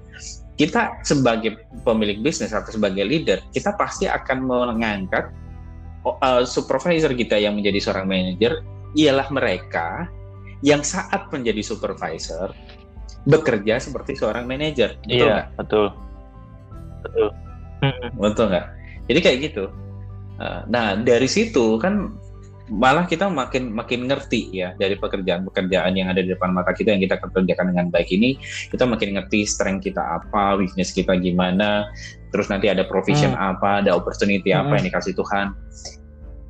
Kita 0.52 1.00
sebagai 1.00 1.64
pemilik 1.88 2.20
bisnis 2.20 2.52
atau 2.52 2.68
sebagai 2.68 3.02
leader 3.08 3.40
kita 3.56 3.72
pasti 3.80 4.04
akan 4.04 4.44
mengangkat 4.44 5.32
uh, 6.04 6.44
supervisor 6.44 7.16
kita 7.16 7.40
yang 7.40 7.56
menjadi 7.56 7.80
seorang 7.80 8.06
manajer 8.06 8.60
ialah 8.92 9.28
mereka 9.32 10.06
yang 10.62 10.84
saat 10.84 11.26
menjadi 11.32 11.64
supervisor 11.64 12.52
bekerja 13.28 13.78
seperti 13.78 14.18
seorang 14.18 14.44
manajer 14.48 14.98
iya 15.06 15.50
betul. 15.54 15.94
Betul. 17.02 17.28
Betul 18.18 18.46
nggak? 18.50 18.66
Jadi 19.10 19.18
kayak 19.18 19.38
gitu. 19.50 19.64
Uh, 20.38 20.62
nah 20.70 20.98
dari 20.98 21.26
situ 21.26 21.78
kan 21.78 22.14
malah 22.72 23.04
kita 23.04 23.28
makin 23.28 23.74
makin 23.74 24.08
ngerti 24.08 24.48
ya 24.54 24.72
dari 24.80 24.96
pekerjaan-pekerjaan 24.96 25.92
yang 25.92 26.08
ada 26.08 26.24
di 26.24 26.32
depan 26.32 26.54
mata 26.56 26.72
kita 26.72 26.94
yang 26.94 27.02
kita 27.04 27.18
kerjakan 27.20 27.74
dengan 27.74 27.86
baik 27.90 28.08
ini. 28.14 28.38
Kita 28.70 28.86
makin 28.86 29.18
ngerti 29.18 29.44
strength 29.44 29.86
kita 29.86 30.00
apa 30.00 30.56
weakness 30.56 30.94
kita 30.94 31.18
gimana 31.18 31.90
terus 32.32 32.48
nanti 32.48 32.72
ada 32.72 32.88
provision 32.88 33.36
hmm. 33.36 33.50
apa 33.54 33.84
ada 33.84 33.92
opportunity 33.92 34.50
hmm. 34.50 34.64
apa 34.64 34.72
yang 34.80 34.84
dikasih 34.88 35.12
Tuhan 35.14 35.52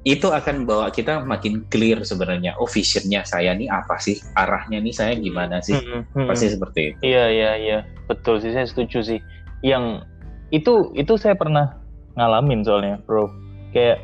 itu 0.03 0.27
akan 0.35 0.67
bawa 0.67 0.91
kita 0.91 1.23
makin 1.23 1.63
clear 1.71 2.03
sebenarnya 2.03 2.59
oh 2.59 2.67
visionnya 2.67 3.23
saya 3.23 3.55
nih 3.55 3.71
apa 3.71 4.03
sih? 4.03 4.19
Arahnya 4.35 4.83
nih 4.83 4.95
saya 4.95 5.15
gimana 5.15 5.63
sih? 5.63 5.79
Hmm, 5.79 6.03
hmm. 6.11 6.27
pasti 6.27 6.51
seperti 6.51 6.81
itu. 6.91 6.99
Iya 7.07 7.25
iya 7.31 7.51
iya. 7.55 7.79
Betul 8.11 8.43
sih 8.43 8.51
saya 8.51 8.67
setuju 8.67 8.99
sih. 9.07 9.21
Yang 9.63 10.03
itu 10.51 10.91
itu 10.99 11.15
saya 11.15 11.39
pernah 11.39 11.79
ngalamin 12.19 12.67
soalnya 12.67 12.99
bro. 13.07 13.31
Kayak 13.71 14.03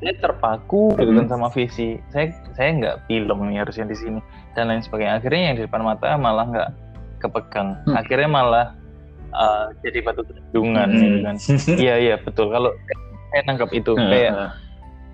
saya 0.00 0.14
terpaku 0.22 0.94
gitu 1.02 1.10
kan 1.18 1.26
hmm. 1.26 1.34
sama 1.34 1.50
visi. 1.50 1.98
Saya 2.14 2.30
saya 2.54 2.70
nggak 2.78 2.96
film 3.10 3.38
nih 3.50 3.58
harusnya 3.66 3.90
di 3.90 3.96
sini 3.98 4.20
dan 4.54 4.70
lain 4.70 4.86
sebagainya. 4.86 5.18
Akhirnya 5.18 5.42
yang 5.50 5.56
di 5.58 5.62
depan 5.66 5.82
mata 5.82 6.14
malah 6.14 6.46
nggak 6.46 6.70
kepegang. 7.26 7.74
Hmm. 7.90 7.98
akhirnya 7.98 8.30
malah 8.30 8.66
uh, 9.34 9.74
jadi 9.82 9.98
batu 10.06 10.22
sandungan 10.30 10.88
hmm. 10.94 11.00
gitu 11.02 11.18
kan. 11.26 11.36
Iya 11.90 11.94
iya 11.98 12.16
betul. 12.22 12.54
Kalau 12.54 12.70
saya 13.34 13.42
nangkap 13.50 13.74
itu 13.74 13.98
hmm. 13.98 14.08
kayak 14.14 14.32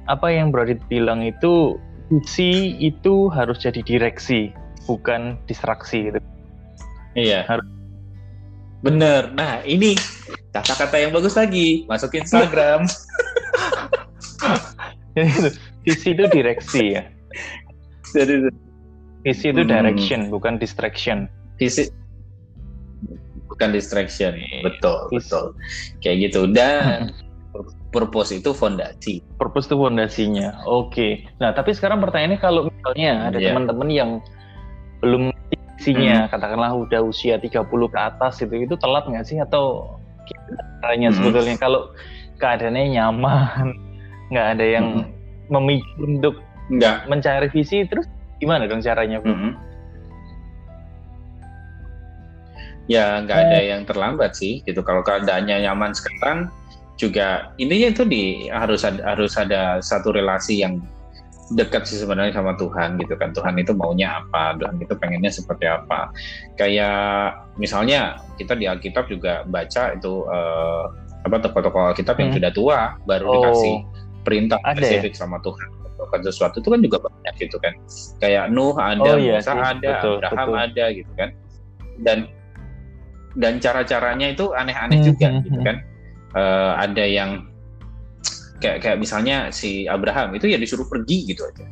apa 0.06 0.30
yang 0.30 0.54
Brodit 0.54 0.80
bilang 0.86 1.22
itu 1.22 1.78
visi 2.10 2.78
itu 2.78 3.26
harus 3.34 3.58
jadi 3.58 3.82
direksi 3.82 4.54
bukan 4.86 5.34
distraksi 5.50 6.10
gitu 6.10 6.22
Iya. 7.16 7.48
Harus. 7.48 7.64
Bener. 8.84 9.32
Nah 9.32 9.64
ini 9.64 9.96
kata-kata 10.52 11.00
yang 11.00 11.16
bagus 11.16 11.34
lagi 11.34 11.88
masuk 11.88 12.12
Instagram. 12.12 12.84
visi 15.88 16.12
itu 16.12 16.24
direksi 16.28 17.00
ya. 17.00 17.08
Jadi 18.12 18.52
visi 19.24 19.48
itu 19.48 19.64
hmm. 19.64 19.72
direction 19.72 20.28
hmm. 20.28 20.32
bukan 20.36 20.60
distraction. 20.60 21.24
Visi 21.56 21.88
bukan 23.48 23.72
distraction. 23.72 24.36
Betul, 24.60 25.08
betul. 25.08 25.56
Kayak 26.04 26.30
gitu. 26.30 26.44
Dan 26.52 27.10
purpose 27.96 28.36
itu 28.36 28.52
fondasi. 28.52 29.24
Purpose 29.40 29.72
itu 29.72 29.80
fondasinya. 29.80 30.68
Oke. 30.68 30.92
Okay. 30.92 31.12
Nah, 31.40 31.56
tapi 31.56 31.72
sekarang 31.72 32.04
pertanyaannya 32.04 32.36
kalau 32.36 32.68
misalnya 32.68 33.32
ada 33.32 33.40
yeah. 33.40 33.56
teman-teman 33.56 33.88
yang 33.88 34.10
belum 35.00 35.32
isinya, 35.80 36.28
hmm. 36.28 36.30
katakanlah 36.36 36.76
udah 36.76 37.00
usia 37.00 37.40
30 37.40 37.64
ke 37.64 37.98
atas 37.98 38.44
itu 38.44 38.68
itu 38.68 38.76
telat 38.76 39.08
nggak 39.08 39.24
sih 39.24 39.40
atau 39.40 39.96
caranya 40.84 41.08
hmm. 41.08 41.16
sebetulnya 41.16 41.56
kalau 41.56 41.88
keadaannya 42.36 43.00
nyaman, 43.00 43.66
nggak 44.28 44.46
ada 44.60 44.64
yang 44.68 44.86
hmm. 45.00 45.08
memicu 45.48 45.96
untuk 46.04 46.34
nggak 46.68 47.08
mencari 47.08 47.48
visi 47.48 47.88
terus 47.88 48.04
gimana 48.36 48.68
dong 48.68 48.84
caranya, 48.84 49.24
Hmm. 49.24 49.56
Ya 52.86 53.18
nggak 53.18 53.34
ada 53.50 53.58
yang 53.66 53.82
terlambat 53.82 54.38
sih 54.38 54.62
gitu. 54.62 54.78
Kalau 54.86 55.02
keadaannya 55.02 55.66
nyaman 55.66 55.90
sekarang, 55.90 56.54
juga 56.96 57.52
intinya 57.60 57.92
itu 57.92 58.02
di 58.08 58.24
harus 58.48 58.82
ada, 58.82 59.14
harus 59.14 59.36
ada 59.36 59.84
satu 59.84 60.16
relasi 60.16 60.64
yang 60.64 60.80
dekat 61.54 61.86
sih 61.86 62.02
sebenarnya 62.02 62.34
sama 62.34 62.58
Tuhan 62.58 62.98
gitu 62.98 63.14
kan 63.14 63.30
Tuhan 63.30 63.54
itu 63.54 63.70
maunya 63.70 64.18
apa 64.18 64.58
Tuhan 64.58 64.82
itu 64.82 64.98
pengennya 64.98 65.30
seperti 65.30 65.70
apa 65.70 66.10
kayak 66.58 67.38
misalnya 67.54 68.18
kita 68.34 68.58
di 68.58 68.66
Alkitab 68.66 69.06
juga 69.06 69.46
baca 69.46 69.94
itu 69.94 70.26
uh, 70.26 70.90
apa 71.22 71.36
tokoh-tokoh 71.46 71.94
Alkitab 71.94 72.18
hmm. 72.18 72.22
yang 72.26 72.32
sudah 72.34 72.50
tua 72.50 72.78
baru 73.06 73.26
oh. 73.30 73.34
dikasih 73.38 73.74
perintah 74.26 74.58
ada 74.66 74.82
ya? 74.82 74.98
spesifik 74.98 75.14
ya? 75.14 75.18
sama 75.22 75.38
Tuhan 75.38 75.68
melakukan 75.96 76.20
sesuatu 76.26 76.56
itu 76.58 76.68
kan 76.68 76.80
juga 76.82 76.98
banyak 77.06 77.34
gitu 77.38 77.56
kan 77.62 77.72
kayak 78.18 78.44
Nuh 78.50 78.74
ada 78.74 79.10
oh, 79.14 79.16
iya, 79.16 79.38
Musa 79.38 79.52
sih. 79.54 79.60
ada 79.62 79.90
betul, 80.02 80.14
Abraham 80.18 80.48
betul. 80.50 80.64
ada 80.66 80.84
gitu 80.90 81.12
kan 81.14 81.28
dan 82.02 82.18
dan 83.36 83.52
cara-caranya 83.60 84.26
itu 84.32 84.50
aneh-aneh 84.50 84.98
hmm, 84.98 85.06
juga 85.06 85.26
hmm, 85.30 85.38
gitu 85.46 85.60
hmm. 85.62 85.66
kan 85.66 85.76
uh, 86.36 86.76
ada 86.76 87.04
yang 87.04 87.48
kayak 88.60 88.84
kayak 88.84 88.98
misalnya 89.00 89.48
si 89.52 89.84
Abraham 89.88 90.36
itu 90.36 90.48
ya 90.48 90.60
disuruh 90.60 90.88
pergi 90.88 91.32
gitu 91.32 91.44
aja 91.44 91.66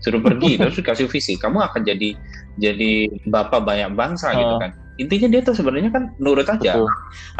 suruh 0.00 0.22
pergi 0.22 0.56
terus 0.60 0.78
dikasih 0.78 1.06
visi 1.10 1.34
kamu 1.36 1.60
akan 1.70 1.82
jadi 1.84 2.16
jadi 2.58 2.92
bapak 3.30 3.62
banyak 3.62 3.94
bangsa 3.94 4.32
uh. 4.32 4.38
gitu 4.38 4.54
kan 4.58 4.70
intinya 5.00 5.28
dia 5.32 5.40
tuh 5.40 5.56
sebenarnya 5.56 5.90
kan 5.92 6.12
nurut 6.20 6.44
aja 6.44 6.76
Betul. 6.76 6.88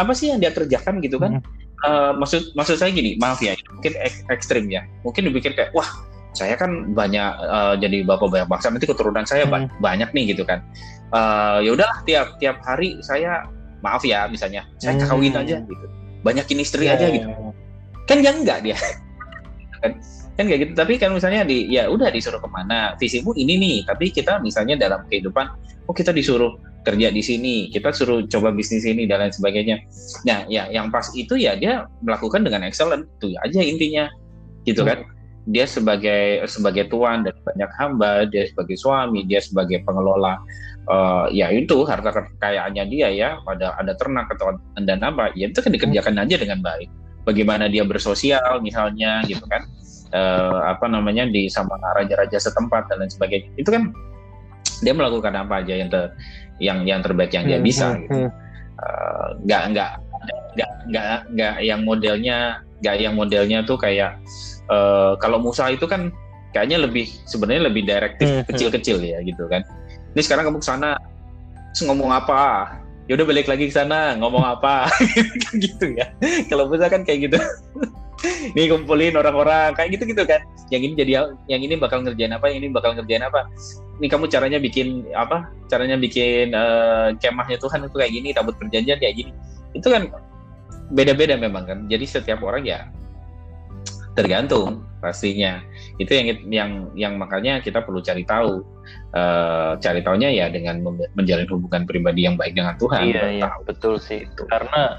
apa 0.01 0.13
sih 0.17 0.33
yang 0.33 0.41
dia 0.41 0.49
kerjakan 0.49 1.05
gitu 1.05 1.21
kan 1.21 1.41
hmm. 1.41 1.45
uh, 1.85 2.13
maksud 2.17 2.57
maksud 2.57 2.81
saya 2.81 2.89
gini 2.89 3.21
maaf 3.21 3.43
ya 3.45 3.53
mungkin 3.69 3.93
ek 4.01 4.25
ekstrim 4.33 4.73
ya 4.73 4.87
mungkin 5.05 5.29
dipikir 5.29 5.53
kayak 5.53 5.75
wah 5.77 5.87
saya 6.33 6.55
kan 6.55 6.95
banyak 6.95 7.37
uh, 7.43 7.75
jadi 7.77 8.07
bapak 8.07 8.31
banyak 8.31 8.49
bangsa 8.49 8.71
nanti 8.71 8.87
keturunan 8.89 9.27
saya 9.29 9.45
hmm. 9.45 9.83
banyak 9.83 10.09
nih 10.15 10.33
gitu 10.33 10.47
kan 10.47 10.65
uh, 11.13 11.61
ya 11.61 11.75
udahlah 11.77 12.01
tiap 12.09 12.39
tiap 12.41 12.63
hari 12.65 12.97
saya 13.05 13.45
maaf 13.85 14.01
ya 14.09 14.25
misalnya 14.31 14.65
saya 14.81 14.97
kawin 15.05 15.37
hmm. 15.37 15.43
aja 15.45 15.57
gitu 15.61 15.87
banyakin 16.23 16.59
istri 16.63 16.87
yeah. 16.87 16.97
aja 16.97 17.07
gitu. 17.13 17.29
kan 18.09 18.19
ya 18.21 18.31
enggak 18.35 18.59
dia. 18.67 18.79
Kan 19.81 19.97
kan 20.37 20.45
kayak 20.49 20.61
gitu. 20.69 20.73
Tapi 20.77 20.97
kan 20.97 21.13
misalnya 21.13 21.45
di 21.45 21.69
ya 21.69 21.89
udah 21.89 22.09
disuruh 22.09 22.41
ke 22.41 22.49
mana? 22.49 22.97
Visimu 22.97 23.37
ini 23.37 23.61
nih. 23.61 23.77
Tapi 23.85 24.09
kita 24.09 24.41
misalnya 24.41 24.77
dalam 24.77 25.05
kehidupan 25.09 25.47
oh 25.89 25.95
kita 25.97 26.13
disuruh 26.17 26.57
kerja 26.85 27.13
di 27.13 27.21
sini. 27.21 27.69
Kita 27.69 27.93
suruh 27.93 28.25
coba 28.29 28.53
bisnis 28.53 28.89
ini 28.89 29.05
dan 29.05 29.25
lain 29.25 29.33
sebagainya. 29.37 29.85
Nah 30.25 30.49
ya 30.49 30.69
yang 30.73 30.89
pas 30.89 31.13
itu 31.13 31.37
ya 31.37 31.57
dia 31.57 31.85
melakukan 32.01 32.45
dengan 32.45 32.65
excellent. 32.65 33.05
Itu 33.21 33.37
aja 33.41 33.61
intinya. 33.61 34.09
Gitu 34.65 34.81
kan? 34.85 35.05
Dia 35.49 35.65
sebagai 35.65 36.45
sebagai 36.49 36.89
tuan 36.93 37.25
dan 37.25 37.37
banyak 37.41 37.71
hamba 37.81 38.29
dia 38.29 38.45
sebagai 38.49 38.77
suami 38.77 39.25
dia 39.25 39.41
sebagai 39.41 39.81
pengelola 39.85 40.41
uh, 40.91 41.27
ya 41.31 41.55
itu 41.55 41.87
harta 41.87 42.11
kekayaannya 42.11 42.85
dia 42.91 43.09
ya 43.15 43.31
ada 43.47 43.79
ada 43.79 43.95
ternak 43.95 44.27
atau 44.35 44.59
dan 44.83 45.01
apa 45.07 45.31
ya 45.39 45.47
itu 45.47 45.63
kan 45.63 45.71
dikerjakan 45.71 46.19
aja 46.19 46.37
dengan 46.37 46.59
baik. 46.61 46.91
Bagaimana 47.23 47.71
dia 47.71 47.87
bersosial 47.87 48.59
misalnya 48.61 49.23
gitu 49.31 49.47
kan. 49.47 49.63
Uh, 50.11 50.67
apa 50.67 50.91
namanya 50.91 51.23
di 51.31 51.47
sama 51.47 51.79
raja-raja 51.95 52.35
setempat 52.35 52.91
dan 52.91 53.07
lain 53.07 53.15
sebagainya. 53.15 53.47
Itu 53.55 53.71
kan 53.71 53.95
dia 54.83 54.91
melakukan 54.91 55.39
apa 55.39 55.63
aja 55.63 55.79
yang 55.79 55.87
ter, 55.87 56.11
yang 56.59 56.83
yang 56.83 57.01
terbaik 57.05 57.31
yang 57.31 57.47
dia 57.47 57.63
hmm, 57.63 57.67
bisa 57.67 57.95
hmm, 57.95 58.01
gitu. 58.05 58.19
hmm. 58.27 58.31
uh, 58.83 59.29
nggak 59.47 59.63
nggak 59.71 59.91
nggak 60.59 60.71
nggak 60.91 61.19
nggak 61.31 61.55
yang 61.63 61.81
modelnya 61.87 62.59
nggak 62.83 62.95
yang 62.99 63.15
modelnya 63.15 63.59
tuh 63.63 63.79
kayak 63.79 64.19
uh, 64.73 65.15
kalau 65.23 65.39
Musa 65.39 65.71
itu 65.71 65.87
kan 65.87 66.11
kayaknya 66.51 66.83
lebih 66.83 67.07
sebenarnya 67.31 67.71
lebih 67.71 67.83
direktif 67.87 68.43
kecil-kecil 68.51 68.99
ya 68.99 69.23
gitu 69.23 69.47
kan 69.47 69.63
ini 70.15 70.21
sekarang 70.23 70.51
kamu 70.51 70.59
ke 70.59 70.67
sana 70.67 70.99
ngomong 71.87 72.11
apa? 72.11 72.75
Ya 73.07 73.19
udah 73.19 73.27
balik 73.27 73.47
lagi 73.51 73.71
ke 73.71 73.75
sana 73.75 74.15
ngomong 74.19 74.43
apa? 74.43 74.91
Gitu 75.63 75.99
ya. 75.99 76.11
Kalau 76.51 76.71
bisa 76.71 76.91
kan 76.91 77.03
kayak 77.03 77.31
gitu. 77.31 77.39
Nih 78.55 78.69
kumpulin 78.69 79.17
orang-orang 79.17 79.73
kayak 79.73 79.97
gitu 79.97 80.13
gitu 80.13 80.23
kan. 80.29 80.45
Yang 80.69 80.93
ini 80.93 80.95
jadi 81.01 81.13
yang 81.49 81.61
ini 81.65 81.75
bakal 81.81 82.05
ngerjain 82.05 82.37
apa 82.37 82.53
yang 82.53 82.61
ini 82.61 82.69
bakal 82.69 82.93
ngerjain 82.93 83.25
apa. 83.25 83.49
Ini 83.97 84.07
kamu 84.13 84.29
caranya 84.29 84.59
bikin 84.61 85.09
apa? 85.17 85.49
Caranya 85.73 85.97
bikin 85.97 86.53
uh, 86.53 87.17
kemahnya 87.17 87.57
Tuhan 87.57 87.89
itu 87.89 87.97
kayak 87.97 88.13
gini 88.13 88.29
tabut 88.37 88.61
perjanjian 88.61 89.01
kayak 89.01 89.25
gini. 89.25 89.33
Itu 89.73 89.89
kan 89.89 90.13
beda-beda 90.93 91.41
memang 91.41 91.65
kan. 91.65 91.79
Jadi 91.89 92.05
setiap 92.05 92.45
orang 92.45 92.69
ya 92.69 92.93
tergantung 94.19 94.83
pastinya. 95.01 95.63
Itu 95.97 96.13
yang 96.13 96.27
yang 96.51 96.71
yang 96.95 97.13
makanya 97.17 97.63
kita 97.65 97.83
perlu 97.83 98.03
cari 98.05 98.23
tahu. 98.27 98.63
Uh, 99.15 99.79
cari 99.79 100.03
tahunya 100.03 100.35
ya 100.35 100.47
dengan 100.51 100.83
menjalin 101.15 101.47
hubungan 101.47 101.87
pribadi 101.87 102.27
yang 102.27 102.35
baik 102.35 102.59
dengan 102.59 102.75
Tuhan. 102.79 103.11
Iya 103.11 103.25
iya. 103.39 103.43
tahu. 103.47 103.61
betul 103.71 103.95
sih. 104.03 104.27
Itu 104.27 104.45
karena 104.51 104.99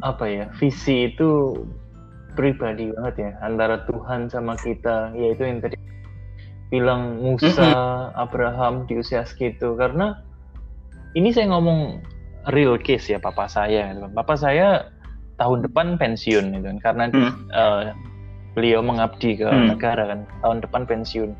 apa 0.00 0.24
ya 0.26 0.46
visi 0.56 1.12
itu 1.12 1.60
pribadi 2.34 2.88
banget 2.94 3.14
ya 3.18 3.30
antara 3.42 3.86
Tuhan 3.86 4.30
sama 4.30 4.58
kita. 4.58 5.14
Yaitu 5.14 5.46
yang 5.46 5.62
tadi 5.62 5.78
bilang 6.70 7.18
Musa 7.22 7.70
Abraham 8.14 8.86
di 8.86 8.98
usia 8.98 9.22
segitu. 9.26 9.74
Karena 9.78 10.18
ini 11.14 11.34
saya 11.34 11.50
ngomong 11.50 12.02
real 12.50 12.78
case 12.82 13.14
ya 13.14 13.18
papa 13.22 13.46
saya. 13.46 13.94
Papa 14.14 14.34
saya 14.34 14.90
tahun 15.40 15.64
depan 15.64 15.96
pensiun 15.96 16.44
gitu 16.52 16.66
kan 16.68 16.78
karena 16.84 17.04
hmm. 17.08 17.32
uh, 17.56 17.82
beliau 18.52 18.84
mengabdi 18.84 19.40
ke 19.40 19.48
hmm. 19.48 19.72
negara 19.72 20.04
kan 20.12 20.20
tahun 20.44 20.58
depan 20.60 20.82
pensiun 20.84 21.30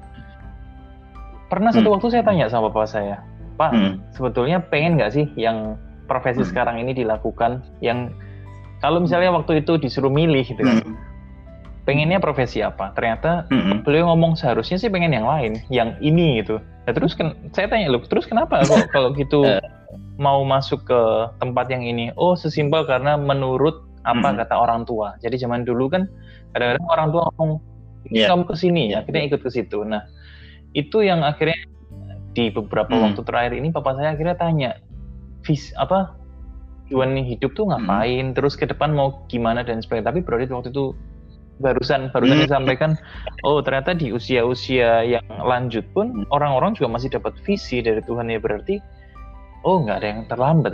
pernah 1.53 1.69
satu 1.75 1.93
hmm. 1.93 1.95
waktu 2.01 2.07
saya 2.09 2.25
tanya 2.25 2.47
sama 2.49 2.73
bapak 2.73 2.89
saya 2.89 3.21
pak 3.61 3.77
hmm. 3.77 3.93
sebetulnya 4.17 4.65
pengen 4.73 4.97
nggak 4.97 5.13
sih 5.13 5.27
yang 5.37 5.77
profesi 6.09 6.41
hmm. 6.41 6.49
sekarang 6.49 6.81
ini 6.81 6.97
dilakukan 6.97 7.61
yang 7.85 8.09
kalau 8.81 9.03
misalnya 9.05 9.35
waktu 9.37 9.61
itu 9.61 9.77
disuruh 9.77 10.09
milih 10.09 10.47
gitu 10.47 10.63
kan 10.63 10.81
hmm. 10.81 10.97
pengennya 11.85 12.23
profesi 12.23 12.65
apa 12.65 12.95
ternyata 12.97 13.45
hmm. 13.53 13.85
beliau 13.85 14.09
ngomong 14.15 14.39
seharusnya 14.39 14.81
sih 14.81 14.89
pengen 14.89 15.13
yang 15.13 15.29
lain 15.29 15.61
yang 15.69 15.99
ini 16.01 16.41
gitu 16.41 16.63
nah, 16.89 16.95
terus 16.97 17.13
kan 17.13 17.37
saya 17.53 17.69
tanya 17.69 17.93
lu 17.93 18.01
terus 18.07 18.25
kenapa 18.25 18.65
kok 18.65 18.89
kalau 18.95 19.13
gitu 19.13 19.45
eh. 19.45 19.61
mau 20.17 20.41
masuk 20.47 20.87
ke 20.87 21.01
tempat 21.43 21.69
yang 21.69 21.85
ini 21.85 22.15
oh 22.15 22.39
sesimpel 22.39 22.87
karena 22.89 23.19
menurut 23.19 23.90
apa 24.05 24.29
hmm. 24.33 24.37
kata 24.45 24.55
orang 24.57 24.83
tua. 24.89 25.17
Jadi 25.21 25.37
zaman 25.37 25.65
dulu 25.65 25.93
kan 25.93 26.09
kadang-kadang 26.57 26.87
orang 26.89 27.09
tua 27.13 27.23
ngomong 27.33 27.53
yeah. 28.09 28.29
kamu 28.33 28.45
ke 28.49 28.55
sini 28.57 28.83
ya, 28.97 29.05
kita 29.05 29.19
ikut 29.29 29.41
ke 29.45 29.51
situ. 29.53 29.85
Nah, 29.85 30.03
itu 30.73 31.05
yang 31.05 31.21
akhirnya 31.23 31.59
di 32.33 32.49
beberapa 32.49 32.91
hmm. 32.91 33.03
waktu 33.11 33.23
terakhir 33.27 33.53
ini 33.59 33.69
papa 33.75 33.95
saya 33.99 34.15
akhirnya 34.15 34.37
tanya, 34.39 34.71
vis 35.45 35.75
apa 35.77 36.15
tujuan 36.89 37.15
hidup 37.23 37.55
tuh 37.55 37.71
ngapain, 37.71 38.33
hmm. 38.33 38.37
terus 38.39 38.59
ke 38.59 38.67
depan 38.67 38.91
mau 38.91 39.23
gimana 39.31 39.63
dan 39.63 39.79
sebagainya. 39.79 40.11
Tapi 40.11 40.21
Brodit 40.27 40.51
waktu 40.51 40.75
itu 40.75 40.95
barusan 41.61 42.09
barusan 42.11 42.41
hmm. 42.41 42.47
disampaikan, 42.49 42.97
oh 43.45 43.61
ternyata 43.61 43.93
di 43.93 44.11
usia-usia 44.11 45.05
yang 45.05 45.27
lanjut 45.29 45.85
pun 45.93 46.25
hmm. 46.25 46.33
orang-orang 46.33 46.73
juga 46.75 46.97
masih 46.99 47.13
dapat 47.13 47.37
visi 47.45 47.85
dari 47.85 48.01
Tuhan 48.03 48.33
ya 48.33 48.41
berarti, 48.41 48.81
oh 49.63 49.85
nggak 49.85 49.97
ada 50.03 50.09
yang 50.09 50.23
terlambat 50.27 50.73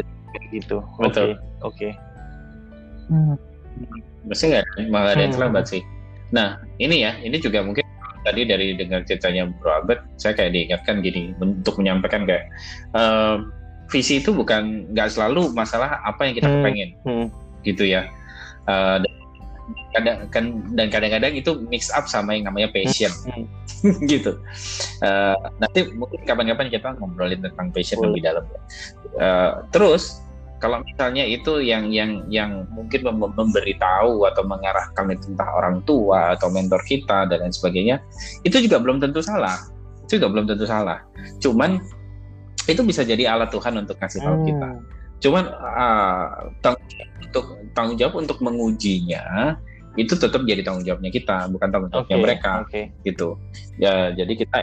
gitu. 0.54 0.80
Oke, 1.02 1.04
oke. 1.04 1.10
Okay, 1.10 1.30
okay. 1.60 1.92
Hmm. 3.08 3.36
Mesti 4.26 4.44
nggak, 4.50 4.64
malah 4.90 5.14
ada 5.14 5.22
yang 5.22 5.30
hmm. 5.30 5.38
terlambat 5.38 5.64
sih. 5.70 5.82
Nah, 6.34 6.58
ini 6.82 7.06
ya, 7.06 7.14
ini 7.22 7.38
juga 7.38 7.62
mungkin 7.62 7.86
tadi 8.26 8.42
dari 8.42 8.74
dengar 8.74 9.06
ceritanya 9.06 9.46
Bro 9.46 9.70
Albert, 9.70 10.02
saya 10.18 10.34
kayak 10.34 10.50
diingatkan 10.50 10.98
gini 10.98 11.30
untuk 11.38 11.78
menyampaikan 11.78 12.26
kayak 12.26 12.50
uh, 12.98 13.38
visi 13.86 14.18
itu 14.18 14.34
bukan 14.34 14.90
nggak 14.90 15.14
selalu 15.14 15.54
masalah 15.54 16.02
apa 16.02 16.26
yang 16.26 16.34
kita 16.34 16.48
hmm. 16.50 16.62
pengen, 16.66 16.88
hmm. 17.06 17.26
gitu 17.62 17.86
ya. 17.86 18.10
Uh, 18.66 18.98
kadang 19.96 20.18
kan 20.30 20.44
dan 20.76 20.86
kadang-kadang 20.92 21.32
itu 21.34 21.50
mix 21.72 21.88
up 21.90 22.06
sama 22.06 22.36
yang 22.36 22.46
namanya 22.46 22.68
passion 22.70 23.10
hmm. 23.26 23.46
gitu 24.12 24.36
uh, 25.02 25.36
nanti 25.58 25.90
mungkin 25.96 26.20
kapan-kapan 26.28 26.68
kita 26.68 26.94
ngobrolin 27.00 27.40
tentang 27.40 27.72
passion 27.72 27.98
lebih 28.04 28.22
dalam 28.22 28.44
ya 28.46 28.60
uh, 29.18 29.52
terus 29.72 30.20
kalau 30.56 30.80
misalnya 30.80 31.24
itu 31.24 31.60
yang 31.60 31.92
yang 31.92 32.24
yang 32.32 32.64
mungkin 32.72 33.04
memberitahu 33.12 34.24
atau 34.24 34.42
mengarahkan 34.48 35.12
itu 35.12 35.36
entah 35.36 35.50
orang 35.52 35.84
tua 35.84 36.32
atau 36.36 36.48
mentor 36.48 36.80
kita 36.88 37.28
dan 37.28 37.44
lain 37.44 37.52
sebagainya 37.52 38.00
itu 38.42 38.56
juga 38.64 38.80
belum 38.80 38.98
tentu 38.98 39.20
salah. 39.20 39.56
Itu 40.08 40.22
juga 40.22 40.32
belum 40.32 40.46
tentu 40.48 40.64
salah. 40.64 41.04
Cuman 41.42 41.80
itu 42.66 42.82
bisa 42.82 43.06
jadi 43.06 43.36
alat 43.36 43.52
Tuhan 43.54 43.78
untuk 43.78 43.94
kasih 44.00 44.22
tahu 44.22 44.42
hmm. 44.42 44.46
kita 44.50 44.70
cuman 45.16 45.48
uh, 45.48 46.52
tanggung 46.60 46.84
untuk 47.24 47.44
tanggung 47.72 47.96
jawab 47.96 48.14
untuk 48.20 48.38
mengujinya 48.44 49.56
itu 49.96 50.12
tetap 50.12 50.44
jadi 50.44 50.60
tanggung 50.60 50.84
jawabnya 50.84 51.08
kita 51.08 51.48
bukan 51.48 51.68
tanggung 51.72 51.88
jawabnya 51.88 52.16
okay, 52.20 52.24
mereka. 52.24 52.50
okay. 52.68 52.84
gitu. 53.00 53.40
Ya 53.80 54.12
jadi 54.12 54.28
kita 54.36 54.56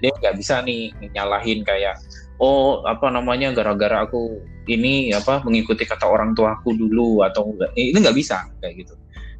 dia 0.00 0.10
nggak 0.16 0.40
bisa 0.40 0.64
nih 0.64 0.96
nyalahin 1.12 1.60
kayak 1.60 2.00
oh 2.42 2.82
apa 2.82 3.06
namanya 3.06 3.54
gara-gara 3.54 4.02
aku 4.02 4.42
ini 4.66 5.14
apa 5.14 5.46
mengikuti 5.46 5.86
kata 5.86 6.10
orang 6.10 6.34
tuaku 6.34 6.74
dulu 6.74 7.22
atau 7.22 7.54
enggak 7.54 7.70
ini 7.78 7.94
nggak 7.94 8.18
bisa 8.18 8.50
kayak 8.58 8.82
gitu. 8.82 8.94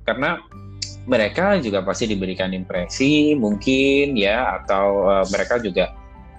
Karena 0.07 0.39
mereka 1.11 1.59
juga 1.59 1.83
pasti 1.83 2.07
diberikan 2.07 2.55
impresi 2.55 3.35
mungkin 3.35 4.15
ya 4.15 4.63
atau 4.63 5.11
uh, 5.11 5.27
mereka 5.35 5.59
juga 5.59 5.91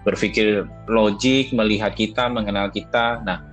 berpikir 0.08 0.64
logik 0.88 1.52
melihat 1.52 1.92
kita 1.92 2.32
mengenal 2.32 2.72
kita. 2.72 3.20
Nah 3.28 3.44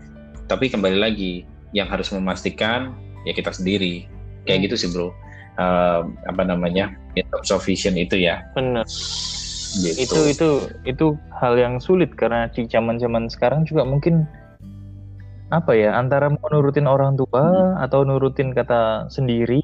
tapi 0.47 0.71
kembali 0.71 0.99
lagi 0.99 1.43
yang 1.75 1.91
harus 1.91 2.15
memastikan 2.15 2.95
ya 3.27 3.35
kita 3.35 3.51
sendiri. 3.51 4.07
Kayak 4.47 4.57
hmm. 4.57 4.65
gitu 4.71 4.77
sih 4.87 4.89
bro. 4.95 5.11
Uh, 5.59 6.07
apa 6.31 6.47
namanya 6.47 6.95
in 7.19 7.27
terms 7.27 7.51
of 7.51 7.61
vision 7.67 7.99
itu 7.99 8.17
ya. 8.23 8.41
Benar 8.55 8.87
gitu. 9.79 9.99
itu 10.03 10.19
itu 10.35 10.49
itu 10.87 11.07
hal 11.39 11.55
yang 11.55 11.79
sulit 11.79 12.13
karena 12.19 12.51
di 12.51 12.67
zaman 12.67 12.99
zaman 12.99 13.31
sekarang 13.31 13.63
juga 13.63 13.87
mungkin 13.87 14.27
apa 15.51 15.75
ya 15.75 15.99
antara 15.99 16.31
menurutin 16.31 16.87
orang 16.87 17.19
tua 17.19 17.43
hmm. 17.43 17.85
atau 17.87 18.07
nurutin 18.07 18.55
kata 18.55 19.11
sendiri 19.11 19.63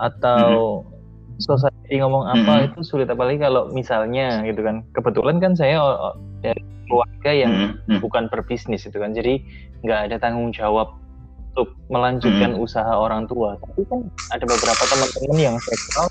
atau 0.00 0.80
hmm. 0.80 1.40
society 1.40 2.00
ngomong 2.00 2.24
apa 2.24 2.52
hmm. 2.52 2.66
itu 2.72 2.80
sulit 2.84 3.08
apalagi 3.12 3.40
kalau 3.40 3.68
misalnya 3.72 4.40
gitu 4.48 4.64
kan 4.64 4.80
kebetulan 4.96 5.36
kan 5.40 5.52
saya 5.52 5.80
dari 6.40 6.60
keluarga 6.88 7.30
yang 7.32 7.52
hmm. 7.52 7.72
Hmm. 7.84 8.00
bukan 8.00 8.32
berbisnis 8.32 8.88
itu 8.88 8.96
kan 8.96 9.12
jadi 9.12 9.40
nggak 9.84 10.00
ada 10.08 10.16
tanggung 10.16 10.52
jawab 10.56 10.96
untuk 11.54 11.70
melanjutkan 11.86 12.58
hmm. 12.58 12.66
usaha 12.66 12.90
orang 12.90 13.30
tua. 13.30 13.54
Tapi 13.62 13.86
kan 13.86 14.02
ada 14.34 14.42
beberapa 14.42 14.82
teman-teman 14.90 15.38
yang 15.38 15.56
saya 15.62 15.78
kenal, 15.78 16.06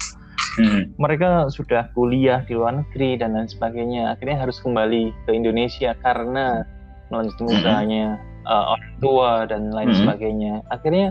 hmm. 0.59 0.97
mereka 0.97 1.47
sudah 1.49 1.89
kuliah 1.93 2.41
di 2.45 2.57
luar 2.57 2.83
negeri 2.83 3.17
dan 3.17 3.37
lain 3.37 3.49
sebagainya. 3.49 4.13
Akhirnya 4.17 4.37
harus 4.43 4.57
kembali 4.61 5.13
ke 5.25 5.31
Indonesia 5.33 5.93
karena 6.01 6.65
melanjutkan 7.09 7.45
hmm. 7.45 7.57
usahanya 7.61 8.05
uh, 8.47 8.75
orang 8.77 8.93
tua 8.99 9.31
dan 9.49 9.61
lain 9.73 9.91
hmm. 9.93 9.99
sebagainya. 10.03 10.53
Akhirnya 10.73 11.07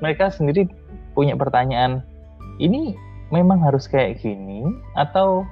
mereka 0.00 0.32
sendiri 0.32 0.68
punya 1.12 1.34
pertanyaan, 1.36 2.00
ini 2.62 2.96
memang 3.34 3.60
harus 3.60 3.86
kayak 3.86 4.20
gini 4.22 4.64
atau 4.96 5.44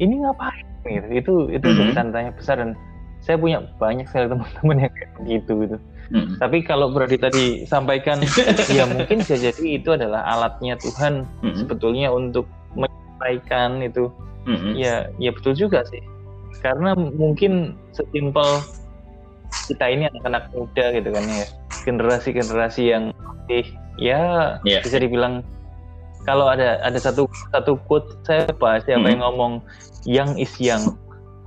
ini 0.00 0.24
ngapain? 0.24 0.66
Gitu. 0.84 1.06
Itu 1.12 1.34
itu 1.52 1.66
hmm. 1.66 2.12
tanya 2.12 2.32
besar 2.34 2.60
dan 2.60 2.72
saya 3.20 3.36
punya 3.36 3.60
banyak 3.76 4.08
sekali 4.08 4.32
teman-teman 4.32 4.76
yang 4.88 4.92
kayak 4.96 5.12
begitu 5.20 5.52
gitu. 5.68 5.76
Hmm. 6.10 6.34
Tapi 6.42 6.58
kalau 6.66 6.90
berarti 6.90 7.16
tadi 7.20 7.44
sampaikan, 7.68 8.18
ya 8.76 8.88
mungkin 8.88 9.22
bisa 9.22 9.38
jadi 9.38 9.78
itu 9.78 9.94
adalah 9.94 10.26
alatnya 10.26 10.74
Tuhan 10.80 11.28
hmm. 11.44 11.54
sebetulnya 11.54 12.10
untuk 12.10 12.48
menyampaikan 13.20 13.84
itu. 13.84 14.08
Hmm. 14.48 14.72
Ya, 14.72 15.12
ya 15.20 15.30
betul 15.36 15.52
juga 15.52 15.84
sih. 15.92 16.00
Karena 16.64 16.96
mungkin 16.96 17.76
sesimpel 17.92 18.64
kita 19.68 19.84
ini 19.92 20.08
anak-anak 20.08 20.48
muda 20.56 20.84
gitu 20.96 21.08
kan 21.12 21.24
ya, 21.28 21.46
generasi-generasi 21.84 22.82
yang 22.88 23.04
masih 23.50 23.66
ya 23.98 24.56
yeah. 24.62 24.80
bisa 24.80 25.02
dibilang 25.02 25.42
kalau 26.22 26.46
ada 26.46 26.78
ada 26.86 26.94
satu 27.02 27.26
satu 27.50 27.74
quote 27.90 28.14
saya 28.22 28.46
lupa 28.46 28.78
siapa 28.78 29.02
hmm. 29.02 29.10
yang 29.10 29.20
ngomong 29.26 29.52
young 30.06 30.32
is 30.38 30.54
young 30.62 30.94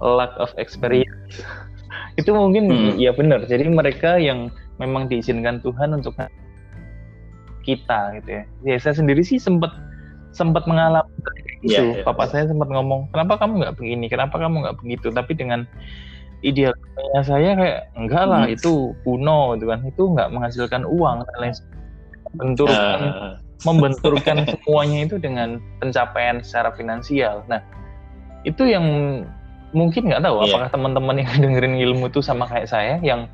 lack 0.03 0.35
of 0.35 0.51
experience 0.59 1.39
itu 2.19 2.27
mungkin 2.35 2.67
hmm. 2.67 2.99
ya 2.99 3.15
benar 3.15 3.47
jadi 3.47 3.71
mereka 3.71 4.19
yang 4.19 4.51
memang 4.83 5.07
diizinkan 5.07 5.63
Tuhan 5.63 5.95
untuk 5.95 6.17
kita 7.63 8.19
gitu 8.19 8.29
ya 8.35 8.43
ya 8.67 8.77
saya 8.83 8.99
sendiri 8.99 9.23
sih 9.23 9.39
sempat 9.39 9.71
sempat 10.33 10.65
mengalami 10.65 11.09
itu 11.63 11.79
yeah, 11.79 12.03
yeah, 12.03 12.03
papa 12.03 12.27
saya 12.27 12.49
sempat 12.49 12.67
ngomong 12.67 13.07
kenapa 13.15 13.39
kamu 13.39 13.63
nggak 13.63 13.75
begini 13.79 14.05
kenapa 14.11 14.35
kamu 14.35 14.67
nggak 14.67 14.77
begitu 14.83 15.07
tapi 15.15 15.31
dengan 15.37 15.63
idealnya 16.43 17.21
saya 17.23 17.55
kayak 17.55 17.79
enggak 17.95 18.23
lah 18.27 18.43
hmm. 18.43 18.55
itu 18.59 18.91
kuno 19.07 19.55
gitu 19.55 19.71
kan 19.71 19.79
itu 19.87 20.03
nggak 20.03 20.29
menghasilkan 20.33 20.83
uang 20.83 21.23
dan 21.23 21.37
lain 21.39 21.55
benturkan 22.35 22.99
uh. 22.99 23.33
membenturkan 23.63 24.37
semuanya 24.51 25.07
itu 25.07 25.15
dengan 25.21 25.63
pencapaian 25.79 26.43
secara 26.43 26.75
finansial 26.75 27.47
nah 27.47 27.63
itu 28.43 28.67
yang 28.67 28.83
mungkin 29.71 30.11
nggak 30.11 30.19
tahu 30.19 30.43
yeah. 30.43 30.45
apakah 30.51 30.69
teman-teman 30.69 31.15
yang 31.23 31.31
dengerin 31.47 31.75
ilmu 31.79 32.11
itu 32.11 32.19
sama 32.19 32.43
kayak 32.51 32.67
saya 32.67 32.99
yang 32.99 33.31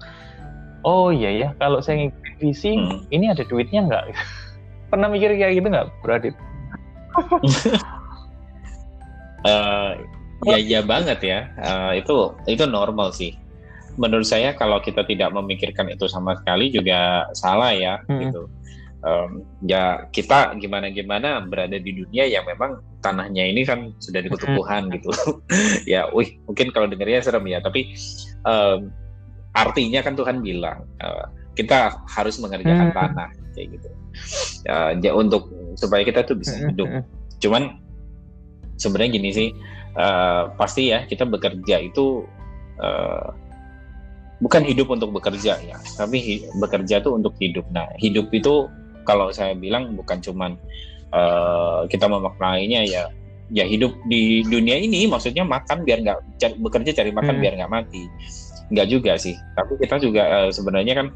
oh 0.86 1.10
iya 1.10 1.34
ya 1.34 1.48
kalau 1.58 1.82
saya 1.82 2.06
ngikutin 2.06 2.36
visi 2.38 2.72
hmm. 2.78 3.10
ini 3.10 3.26
ada 3.34 3.42
duitnya 3.42 3.90
nggak 3.90 4.06
pernah 4.94 5.10
mikir 5.10 5.34
kayak 5.34 5.58
gitu 5.58 5.68
nggak 5.68 5.90
Bradit 6.06 6.38
uh, 9.46 9.92
ya 10.50 10.58
ya 10.58 10.82
banget 10.84 11.20
ya. 11.24 11.40
Uh, 11.60 11.92
itu 11.98 12.16
itu 12.48 12.64
normal 12.66 13.12
sih. 13.12 13.36
Menurut 14.00 14.28
saya 14.28 14.56
kalau 14.56 14.80
kita 14.80 15.04
tidak 15.04 15.34
memikirkan 15.36 15.92
itu 15.92 16.08
sama 16.08 16.38
sekali 16.40 16.72
juga 16.72 17.28
salah 17.36 17.76
ya 17.76 18.00
hmm. 18.08 18.22
gitu. 18.24 18.44
Um, 19.00 19.48
ya 19.64 20.12
kita 20.12 20.60
gimana 20.60 20.92
gimana 20.92 21.40
berada 21.48 21.80
di 21.80 22.04
dunia 22.04 22.28
yang 22.28 22.44
memang 22.44 22.84
tanahnya 23.00 23.48
ini 23.48 23.64
kan 23.64 23.96
sudah 24.04 24.20
dikutuk 24.20 24.52
Tuhan 24.56 24.92
gitu. 24.92 25.12
Ya 25.94 26.08
wih 26.12 26.36
mungkin 26.48 26.72
kalau 26.76 26.88
dengarnya 26.92 27.24
serem 27.24 27.48
ya 27.48 27.64
tapi 27.64 27.96
um, 28.44 28.92
artinya 29.56 30.04
kan 30.04 30.20
Tuhan 30.20 30.44
bilang 30.44 30.84
uh, 31.00 31.39
kita 31.60 32.00
harus 32.08 32.40
mengerjakan 32.40 32.90
hmm. 32.90 32.96
tanah 32.96 33.30
kayak 33.52 33.68
gitu 33.76 33.90
uh, 34.72 34.92
ya 35.04 35.12
untuk 35.12 35.52
supaya 35.76 36.08
kita 36.08 36.24
tuh 36.24 36.40
bisa 36.40 36.56
hidup 36.56 36.88
cuman 37.44 37.80
sebenarnya 38.80 39.12
gini 39.20 39.30
sih 39.36 39.48
uh, 40.00 40.56
pasti 40.56 40.96
ya 40.96 41.04
kita 41.04 41.28
bekerja 41.28 41.84
itu 41.84 42.24
uh, 42.80 43.36
bukan 44.40 44.64
hidup 44.64 44.88
untuk 44.92 45.12
bekerja 45.12 45.60
ya, 45.60 45.78
tapi 46.00 46.48
bekerja 46.58 47.04
tuh 47.04 47.20
untuk 47.20 47.36
hidup. 47.40 47.68
Nah, 47.76 47.88
hidup 48.00 48.32
itu 48.32 48.72
kalau 49.04 49.32
saya 49.36 49.56
bilang 49.56 49.96
bukan 50.00 50.24
cuman 50.24 50.56
uh, 51.12 51.84
kita 51.92 52.08
memaknainya 52.08 52.88
ya 52.88 53.04
ya 53.50 53.66
hidup 53.66 53.90
di 54.06 54.46
dunia 54.46 54.78
ini 54.78 55.10
maksudnya 55.10 55.42
makan 55.42 55.82
biar 55.82 56.06
nggak 56.06 56.20
bekerja 56.62 57.02
cari 57.02 57.10
makan 57.10 57.34
hmm. 57.34 57.42
biar 57.42 57.54
nggak 57.58 57.74
mati 57.74 58.06
nggak 58.70 58.86
juga 58.86 59.18
sih 59.18 59.34
tapi 59.58 59.74
kita 59.82 59.98
juga 59.98 60.22
uh, 60.30 60.50
sebenarnya 60.54 61.02
kan 61.02 61.08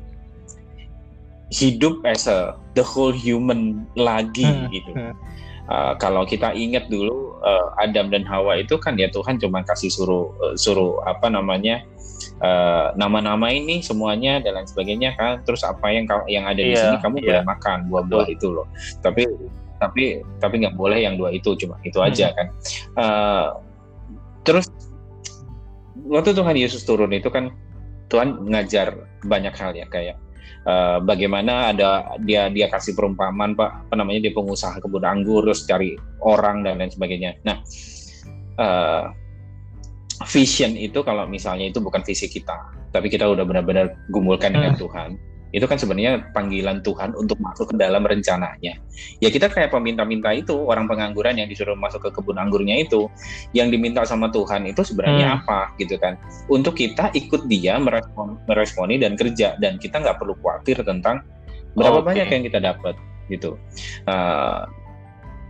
hidup 1.53 2.01
as 2.03 2.25
a 2.25 2.57
the 2.73 2.81
whole 2.81 3.13
human 3.13 3.85
lagi 3.93 4.49
hmm. 4.49 4.73
gitu 4.73 4.91
uh, 5.69 5.93
kalau 6.01 6.25
kita 6.25 6.49
ingat 6.57 6.89
dulu 6.89 7.37
uh, 7.45 7.77
Adam 7.77 8.09
dan 8.09 8.25
Hawa 8.25 8.65
itu 8.65 8.75
kan 8.81 8.97
ya 8.97 9.07
Tuhan 9.13 9.37
cuma 9.37 9.61
kasih 9.61 9.93
suruh 9.93 10.33
uh, 10.41 10.57
suruh 10.57 10.99
apa 11.05 11.29
namanya 11.29 11.85
Eh, 12.43 12.87
nama-nama 12.99 13.47
uh, 13.47 13.55
ini 13.55 13.79
semuanya 13.79 14.43
dan 14.43 14.59
lain 14.59 14.67
sebagainya 14.67 15.15
kan 15.15 15.39
terus 15.47 15.63
apa 15.63 15.87
yang 15.91 16.03
yang 16.27 16.43
ada 16.43 16.59
di 16.59 16.75
yeah, 16.75 16.91
sini 16.91 16.97
kamu 16.99 17.15
yeah. 17.23 17.39
boleh 17.39 17.43
makan 17.47 17.77
buah-buah 17.87 18.27
itu 18.27 18.47
loh 18.51 18.67
tapi 18.99 19.23
tapi 19.79 20.19
tapi 20.43 20.55
nggak 20.59 20.75
boleh 20.75 20.99
yang 20.99 21.15
dua 21.15 21.31
itu 21.31 21.55
cuma 21.55 21.79
itu 21.87 22.03
hmm. 22.03 22.07
aja 22.11 22.27
kan 22.35 22.47
uh, 22.99 23.47
terus 24.43 24.67
waktu 26.03 26.35
Tuhan 26.35 26.55
Yesus 26.59 26.83
turun 26.83 27.15
itu 27.15 27.31
kan 27.31 27.55
Tuhan 28.11 28.43
ngajar 28.43 28.91
banyak 29.23 29.55
hal 29.55 29.71
ya 29.71 29.87
kayak 29.87 30.19
uh, 30.65 30.97
bagaimana 31.03 31.75
ada 31.75 32.17
dia 32.23 32.47
dia 32.49 32.67
kasih 32.71 32.93
perumpamaan 32.93 33.53
pak 33.57 33.87
apa 33.89 33.93
namanya 33.99 34.29
dia 34.29 34.33
pengusaha 34.33 34.79
kebun 34.79 35.03
anggur 35.03 35.43
terus 35.45 35.65
cari 35.65 35.95
orang 36.23 36.63
dan 36.63 36.79
lain 36.79 36.91
sebagainya 36.91 37.37
nah 37.43 37.57
uh, 38.59 39.13
vision 40.27 40.77
itu 40.79 41.03
kalau 41.03 41.27
misalnya 41.27 41.67
itu 41.69 41.83
bukan 41.83 42.05
visi 42.05 42.29
kita, 42.29 42.55
tapi 42.95 43.11
kita 43.11 43.27
udah 43.27 43.43
benar-benar 43.43 43.97
gumulkan 44.13 44.55
dengan 44.55 44.77
hmm. 44.77 44.81
Tuhan, 44.81 45.09
itu 45.53 45.69
kan 45.69 45.77
sebenarnya 45.77 46.33
panggilan 46.33 46.81
Tuhan 46.81 47.13
untuk 47.13 47.37
masuk 47.37 47.71
ke 47.71 47.75
dalam 47.77 48.01
rencananya. 48.01 48.73
Ya 49.21 49.29
kita 49.29 49.53
kayak 49.53 49.69
peminta-minta 49.69 50.33
itu, 50.33 50.57
orang 50.65 50.89
pengangguran 50.89 51.37
yang 51.37 51.45
disuruh 51.45 51.77
masuk 51.77 52.09
ke 52.09 52.09
kebun 52.09 52.41
anggurnya 52.41 52.81
itu, 52.81 53.05
yang 53.53 53.69
diminta 53.69 54.01
sama 54.01 54.33
Tuhan 54.33 54.65
itu 54.65 54.81
sebenarnya 54.81 55.29
hmm. 55.29 55.37
apa 55.45 55.59
gitu 55.77 55.95
kan? 56.01 56.17
Untuk 56.49 56.73
kita 56.81 57.13
ikut 57.13 57.45
dia 57.45 57.77
merespon, 57.77 58.41
meresponi 58.49 58.97
dan 58.97 59.13
kerja, 59.13 59.53
dan 59.61 59.77
kita 59.77 60.01
nggak 60.01 60.17
perlu 60.17 60.33
khawatir 60.41 60.81
tentang 60.81 61.21
berapa 61.77 62.01
okay. 62.01 62.07
banyak 62.09 62.27
yang 62.33 62.43
kita 62.49 62.59
dapat 62.59 62.97
gitu. 63.29 63.55
Uh, 64.09 64.65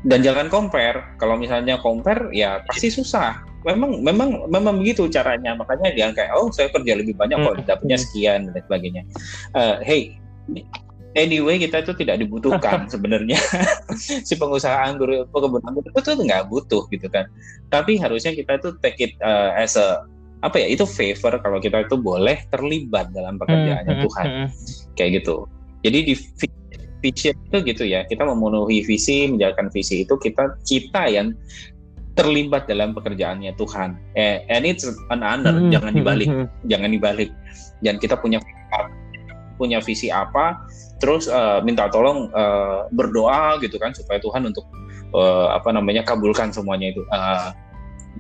dan 0.03 0.19
jangan 0.19 0.51
compare. 0.51 1.15
Kalau 1.15 1.39
misalnya 1.39 1.79
compare, 1.79 2.27
ya 2.35 2.59
pasti 2.67 2.91
susah. 2.91 3.39
Memang, 3.63 4.03
memang, 4.03 4.29
memang 4.51 4.75
begitu 4.83 5.07
caranya. 5.07 5.55
Makanya 5.55 5.95
jangan 5.95 6.13
kayak, 6.19 6.31
oh 6.35 6.51
saya 6.51 6.67
kerja 6.71 6.93
lebih 6.99 7.15
banyak 7.15 7.39
kok, 7.39 7.55
hmm. 7.55 7.67
dapatnya 7.67 7.97
sekian 7.99 8.51
dan 8.51 8.61
sebagainya. 8.63 9.03
Uh, 9.55 9.79
hey, 9.83 10.19
anyway 11.13 11.61
kita 11.61 11.81
itu 11.85 11.93
tidak 11.97 12.21
dibutuhkan 12.21 12.85
sebenarnya 12.93 13.37
si 14.27 14.33
pengusaha 14.37 14.73
anggur 14.73 15.25
pekebun 15.29 15.61
anggur 15.65 15.85
itu 15.85 15.99
tuh 16.01 16.13
nggak 16.17 16.49
butuh 16.49 16.83
gitu 16.89 17.07
kan 17.09 17.29
tapi 17.69 17.97
harusnya 17.97 18.33
kita 18.33 18.57
itu 18.57 18.69
take 18.81 18.99
it 18.99 19.13
uh, 19.21 19.53
as 19.53 19.77
a 19.77 20.05
apa 20.43 20.59
ya 20.59 20.67
itu 20.75 20.83
favor 20.83 21.39
kalau 21.39 21.57
kita 21.63 21.87
itu 21.87 21.95
boleh 21.95 22.43
terlibat 22.51 23.15
dalam 23.15 23.39
pekerjaannya 23.39 23.87
hmm, 23.87 23.99
hmm 24.03 24.05
Tuhan 24.09 24.25
hmm. 24.27 24.47
kayak 24.99 25.09
gitu 25.23 25.47
jadi 25.87 25.99
di 26.03 26.13
vision 27.03 27.35
itu 27.47 27.57
gitu 27.63 27.83
ya 27.87 28.03
kita 28.07 28.27
memenuhi 28.27 28.83
visi 28.83 29.27
menjalankan 29.31 29.71
visi 29.71 30.03
itu 30.03 30.15
kita 30.19 30.59
kita 30.67 31.07
yang 31.07 31.31
terlibat 32.13 32.69
dalam 32.69 32.93
pekerjaannya 32.93 33.57
Tuhan 33.57 33.97
eh, 34.13 34.45
and 34.49 34.63
it's 34.69 34.85
an 34.85 35.21
honor 35.25 35.53
hmm, 35.57 35.73
jangan 35.73 35.93
dibalik 35.97 36.29
hmm, 36.29 36.45
jangan 36.69 36.89
dibalik 36.93 37.29
dan 37.81 37.97
kita 37.97 38.15
punya 38.17 38.37
punya 39.57 39.79
visi 39.81 40.09
apa 40.09 40.65
terus 40.97 41.29
uh, 41.29 41.61
minta 41.61 41.87
tolong 41.89 42.29
uh, 42.33 42.89
berdoa 42.93 43.61
gitu 43.61 43.77
kan 43.77 43.93
supaya 43.93 44.17
Tuhan 44.17 44.49
untuk 44.49 44.65
uh, 45.13 45.53
apa 45.53 45.69
namanya 45.69 46.01
kabulkan 46.03 46.49
semuanya 46.49 46.89
itu 46.91 47.01
uh, 47.13 47.53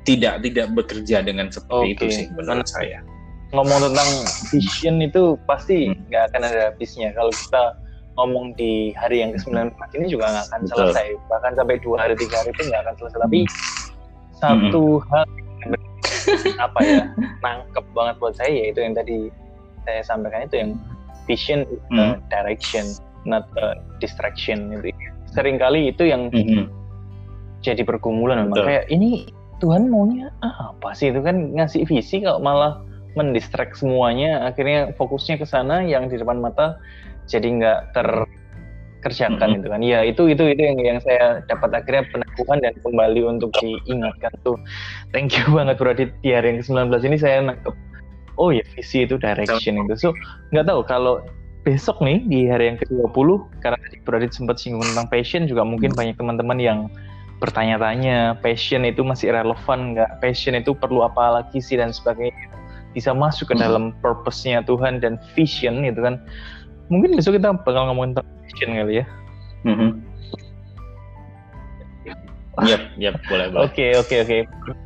tidak 0.05 0.41
tidak 0.45 0.71
bekerja 0.73 1.25
dengan 1.25 1.49
seperti 1.49 1.95
okay. 1.95 1.95
itu 1.95 2.05
sih 2.11 2.25
menurut 2.37 2.67
saya 2.69 3.01
ngomong 3.53 3.79
tentang 3.91 4.09
vision 4.49 4.95
itu 5.01 5.37
pasti 5.45 5.93
hmm. 5.93 6.09
nggak 6.09 6.21
hmm. 6.21 6.29
akan 6.33 6.41
ada 6.49 6.61
habisnya 6.73 7.09
kalau 7.13 7.31
kita 7.31 7.63
ngomong 8.13 8.53
di 8.53 8.93
hari 8.93 9.25
yang 9.25 9.33
ke-19 9.33 9.73
ini 9.97 10.05
juga 10.09 10.29
nggak 10.29 10.45
akan 10.49 10.61
Betul. 10.65 10.73
selesai 10.77 11.07
bahkan 11.29 11.51
sampai 11.57 11.75
dua 11.81 11.97
hari 11.97 12.13
tiga 12.17 12.35
hari 12.41 12.49
itu 12.53 12.61
nggak 12.69 12.81
akan 12.85 12.95
selesai 13.01 13.19
tapi 13.25 13.39
hmm. 13.45 13.82
Satu 14.43 14.99
hmm. 14.99 15.07
hal 15.07 15.25
apa 16.59 16.79
ya 16.83 16.99
nangkep 17.39 17.85
banget 17.95 18.15
buat 18.19 18.35
saya 18.35 18.51
yaitu 18.51 18.83
yang 18.83 18.95
tadi 18.95 19.31
saya 19.87 20.01
sampaikan 20.03 20.47
itu 20.47 20.55
yang 20.59 20.71
vision 21.27 21.63
is 21.67 21.79
hmm. 21.91 22.19
direction 22.27 22.85
not 23.23 23.47
a 23.59 23.79
distraction 24.03 24.71
gitu 24.79 24.91
sering 25.31 25.55
kali 25.55 25.91
itu 25.91 26.07
yang 26.07 26.27
hmm. 26.29 26.67
jadi 27.63 27.87
pergumulan 27.87 28.47
memang 28.47 28.67
kayak 28.67 28.85
ini 28.91 29.31
Tuhan 29.63 29.87
maunya 29.87 30.27
apa 30.43 30.91
sih 30.91 31.15
itu 31.15 31.23
kan 31.23 31.55
ngasih 31.55 31.87
visi 31.87 32.19
kalau 32.19 32.43
malah 32.43 32.83
mendistract 33.15 33.79
semuanya 33.79 34.43
akhirnya 34.43 34.91
fokusnya 34.99 35.39
ke 35.39 35.47
sana 35.47 35.85
yang 35.85 36.11
di 36.11 36.19
depan 36.19 36.43
mata 36.43 36.75
jadi 37.31 37.47
nggak 37.47 37.79
terkerjakan 39.03 39.35
mm 39.35 39.43
-hmm. 39.51 39.59
itu 39.59 39.67
kan. 39.67 39.81
Ya 39.83 39.99
itu 40.07 40.23
itu 40.31 40.43
itu 40.47 40.61
yang 40.63 40.79
yang 40.79 40.99
saya 41.03 41.43
dapat 41.51 41.75
akhirnya 41.75 42.07
peneguhan 42.07 42.63
dan 42.63 42.73
kembali 42.79 43.21
untuk 43.27 43.51
diingatkan 43.59 44.31
tuh. 44.47 44.55
Thank 45.11 45.35
you 45.35 45.51
banget 45.59 45.75
Bro 45.75 45.99
di 45.99 46.07
hari 46.31 46.55
yang 46.55 46.57
ke-19 46.63 46.87
ini 47.11 47.17
saya 47.19 47.43
nangkep 47.43 47.75
oh 48.39 48.49
ya 48.55 48.63
visi 48.71 49.03
itu 49.03 49.19
direction 49.19 49.83
itu. 49.83 49.93
So 49.99 50.09
nggak 50.55 50.71
tahu 50.71 50.81
kalau 50.87 51.19
besok 51.63 52.03
nih 52.03 52.19
di 52.27 52.39
hari 52.51 52.75
yang 52.75 52.77
ke-20 52.79 53.27
karena 53.63 53.79
tadi 53.79 53.97
Brodit 54.03 54.31
sempat 54.35 54.59
singgung 54.59 54.83
tentang 54.83 55.07
passion 55.07 55.47
juga 55.47 55.63
mungkin 55.63 55.95
hmm. 55.95 55.99
banyak 55.99 56.15
teman-teman 56.19 56.59
yang 56.59 56.79
bertanya-tanya 57.39 58.39
passion 58.39 58.87
itu 58.87 59.03
masih 59.03 59.31
relevan 59.31 59.95
nggak? 59.95 60.19
Passion 60.19 60.55
itu 60.55 60.75
perlu 60.75 61.03
apa 61.03 61.41
lagi 61.41 61.59
sih 61.59 61.79
dan 61.79 61.91
sebagainya. 61.95 62.51
Bisa 62.93 63.15
masuk 63.15 63.51
ke 63.51 63.55
hmm. 63.57 63.63
dalam 63.63 63.83
purpose-nya 64.03 64.61
Tuhan 64.67 64.99
dan 64.99 65.17
vision 65.33 65.81
itu 65.87 66.03
kan. 66.03 66.19
Mungkin 66.91 67.15
besok 67.15 67.39
kita 67.39 67.55
bakal 67.63 67.89
ngomongin 67.89 68.19
tentang 68.19 68.27
vision 68.53 68.71
kali 68.77 69.01
ya 69.01 69.05
mm 69.65 69.75
-hmm. 69.75 69.91
Yap, 72.61 72.85
yap, 73.01 73.17
boleh, 73.25 73.49
boleh. 73.49 73.65
Oke, 73.65 73.97
oke, 73.97 74.15
oke. 74.21 74.37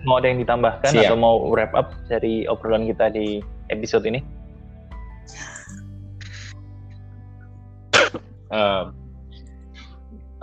Mau 0.07 0.23
ada 0.23 0.31
yang 0.31 0.39
ditambahkan 0.39 0.87
Siap. 0.87 1.11
atau 1.11 1.19
mau 1.19 1.51
wrap 1.51 1.75
up 1.75 1.91
dari 2.07 2.47
obrolan 2.47 2.87
kita 2.87 3.11
di 3.11 3.43
episode 3.67 4.07
ini? 4.07 4.23
Uh, 8.47 8.95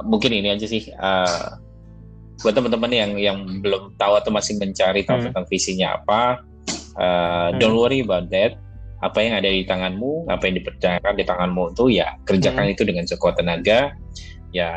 mungkin 0.04 0.37
ini 0.37 0.52
aja 0.52 0.68
sih. 0.68 0.92
Uh, 1.00 1.56
buat 2.44 2.52
teman-teman 2.52 2.92
yang 2.92 3.16
yang 3.16 3.38
belum 3.64 3.96
tahu 3.96 4.20
atau 4.20 4.28
masih 4.28 4.60
mencari 4.60 5.00
tahu 5.08 5.24
hmm. 5.24 5.26
tentang 5.32 5.46
visinya 5.48 5.96
apa, 5.96 6.44
uh, 7.00 7.48
hmm. 7.48 7.56
don't 7.56 7.72
worry 7.80 8.04
about 8.04 8.28
that. 8.28 8.60
Apa 9.04 9.20
yang 9.20 9.36
ada 9.36 9.52
di 9.52 9.68
tanganmu, 9.68 10.32
apa 10.32 10.48
yang 10.48 10.64
dipercayakan 10.64 11.12
di 11.12 11.24
tanganmu 11.28 11.76
itu 11.76 11.84
ya 12.00 12.16
kerjakan 12.24 12.72
hmm. 12.72 12.72
itu 12.72 12.82
dengan 12.88 13.04
sekuat 13.04 13.36
tenaga 13.36 13.92
ya 14.54 14.70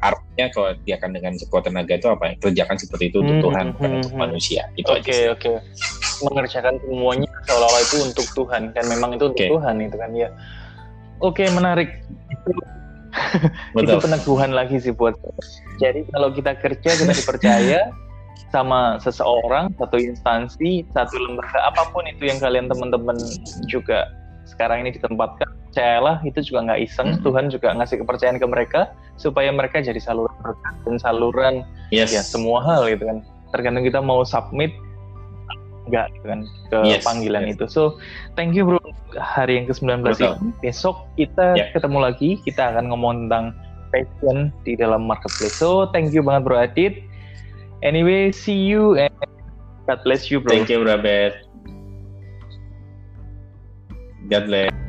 artinya 0.00 0.46
kalau 0.56 0.72
dia 0.88 0.96
akan 0.96 1.12
dengan 1.12 1.36
sekuat 1.36 1.68
tenaga 1.68 2.00
itu 2.00 2.08
apa 2.08 2.32
kerjakan 2.40 2.80
seperti 2.80 3.12
itu 3.12 3.20
untuk 3.20 3.36
hmm, 3.36 3.44
Tuhan 3.44 3.64
bukan 3.76 3.90
hmm, 3.92 3.98
untuk 4.00 4.12
hmm. 4.16 4.22
manusia 4.24 4.62
itu 4.80 4.88
oke 4.88 5.04
okay, 5.04 5.28
oke 5.28 5.40
okay. 5.44 5.56
mengerjakan 6.24 6.80
semuanya 6.80 7.28
seolah-olah 7.44 7.82
itu 7.84 7.96
untuk 8.00 8.26
Tuhan 8.32 8.62
dan 8.72 8.84
memang 8.88 9.20
itu 9.20 9.28
untuk 9.28 9.44
okay. 9.44 9.52
Tuhan 9.52 9.74
itu 9.84 9.96
kan 10.00 10.10
ya 10.16 10.28
oke 11.20 11.36
okay, 11.36 11.46
menarik 11.52 12.00
itu 13.76 13.84
itu 13.84 13.96
peneguhan 14.00 14.50
lagi 14.56 14.80
sih 14.80 14.96
buat 14.96 15.12
jadi 15.76 16.00
kalau 16.16 16.32
kita 16.32 16.56
kerja 16.56 16.90
kita 16.96 17.12
dipercaya 17.12 17.80
sama 18.52 19.00
seseorang 19.02 19.72
satu 19.76 19.96
instansi 19.98 20.86
satu 20.94 21.16
lembaga 21.18 21.58
apa 21.66 21.88
pun 21.90 22.06
itu 22.06 22.28
yang 22.28 22.38
kalian 22.38 22.70
teman-teman 22.70 23.16
juga 23.66 24.06
sekarang 24.46 24.86
ini 24.86 24.94
ditempatkan 24.94 25.50
percayalah 25.76 26.22
itu 26.24 26.40
juga 26.40 26.72
nggak 26.72 26.80
iseng 26.88 27.18
hmm. 27.18 27.22
Tuhan 27.26 27.52
juga 27.52 27.68
ngasih 27.76 28.00
kepercayaan 28.00 28.38
ke 28.40 28.46
mereka 28.48 28.80
supaya 29.20 29.52
mereka 29.52 29.84
jadi 29.84 30.00
saluran 30.00 30.32
berkat 30.40 30.74
dan 30.88 30.96
saluran 30.96 31.54
yes. 31.92 32.14
ya 32.14 32.22
semua 32.24 32.64
hal 32.64 32.88
gitu 32.88 33.04
kan 33.04 33.20
tergantung 33.52 33.84
kita 33.84 34.00
mau 34.00 34.24
submit 34.24 34.72
nggak 35.86 36.06
gitu 36.16 36.26
kan 36.32 36.40
ke 36.72 36.78
yes. 36.88 37.04
panggilan 37.04 37.44
yes. 37.44 37.52
itu 37.58 37.64
so 37.68 37.82
thank 38.34 38.56
you 38.56 38.64
bro 38.64 38.80
hari 39.20 39.60
yang 39.60 39.66
ke-19 39.68 40.16
ini 40.16 40.32
besok 40.64 41.06
kita 41.20 41.54
yeah. 41.54 41.68
ketemu 41.76 41.98
lagi 42.00 42.40
kita 42.42 42.72
akan 42.74 42.88
ngomong 42.90 43.26
tentang 43.26 43.52
passion 43.94 44.50
di 44.66 44.74
dalam 44.74 45.06
marketplace 45.06 45.60
so 45.60 45.86
thank 45.92 46.10
you 46.10 46.24
banget 46.24 46.42
bro 46.46 46.56
Adit 46.58 47.04
anyway 47.82 48.32
see 48.32 48.54
you 48.54 48.96
and 48.96 49.12
God 49.88 50.00
bless 50.04 50.30
you 50.30 50.40
bro. 50.40 50.56
Thank 50.56 50.70
you 50.70 50.82
bro 50.82 50.96
God 54.28 54.46
bless 54.46 54.85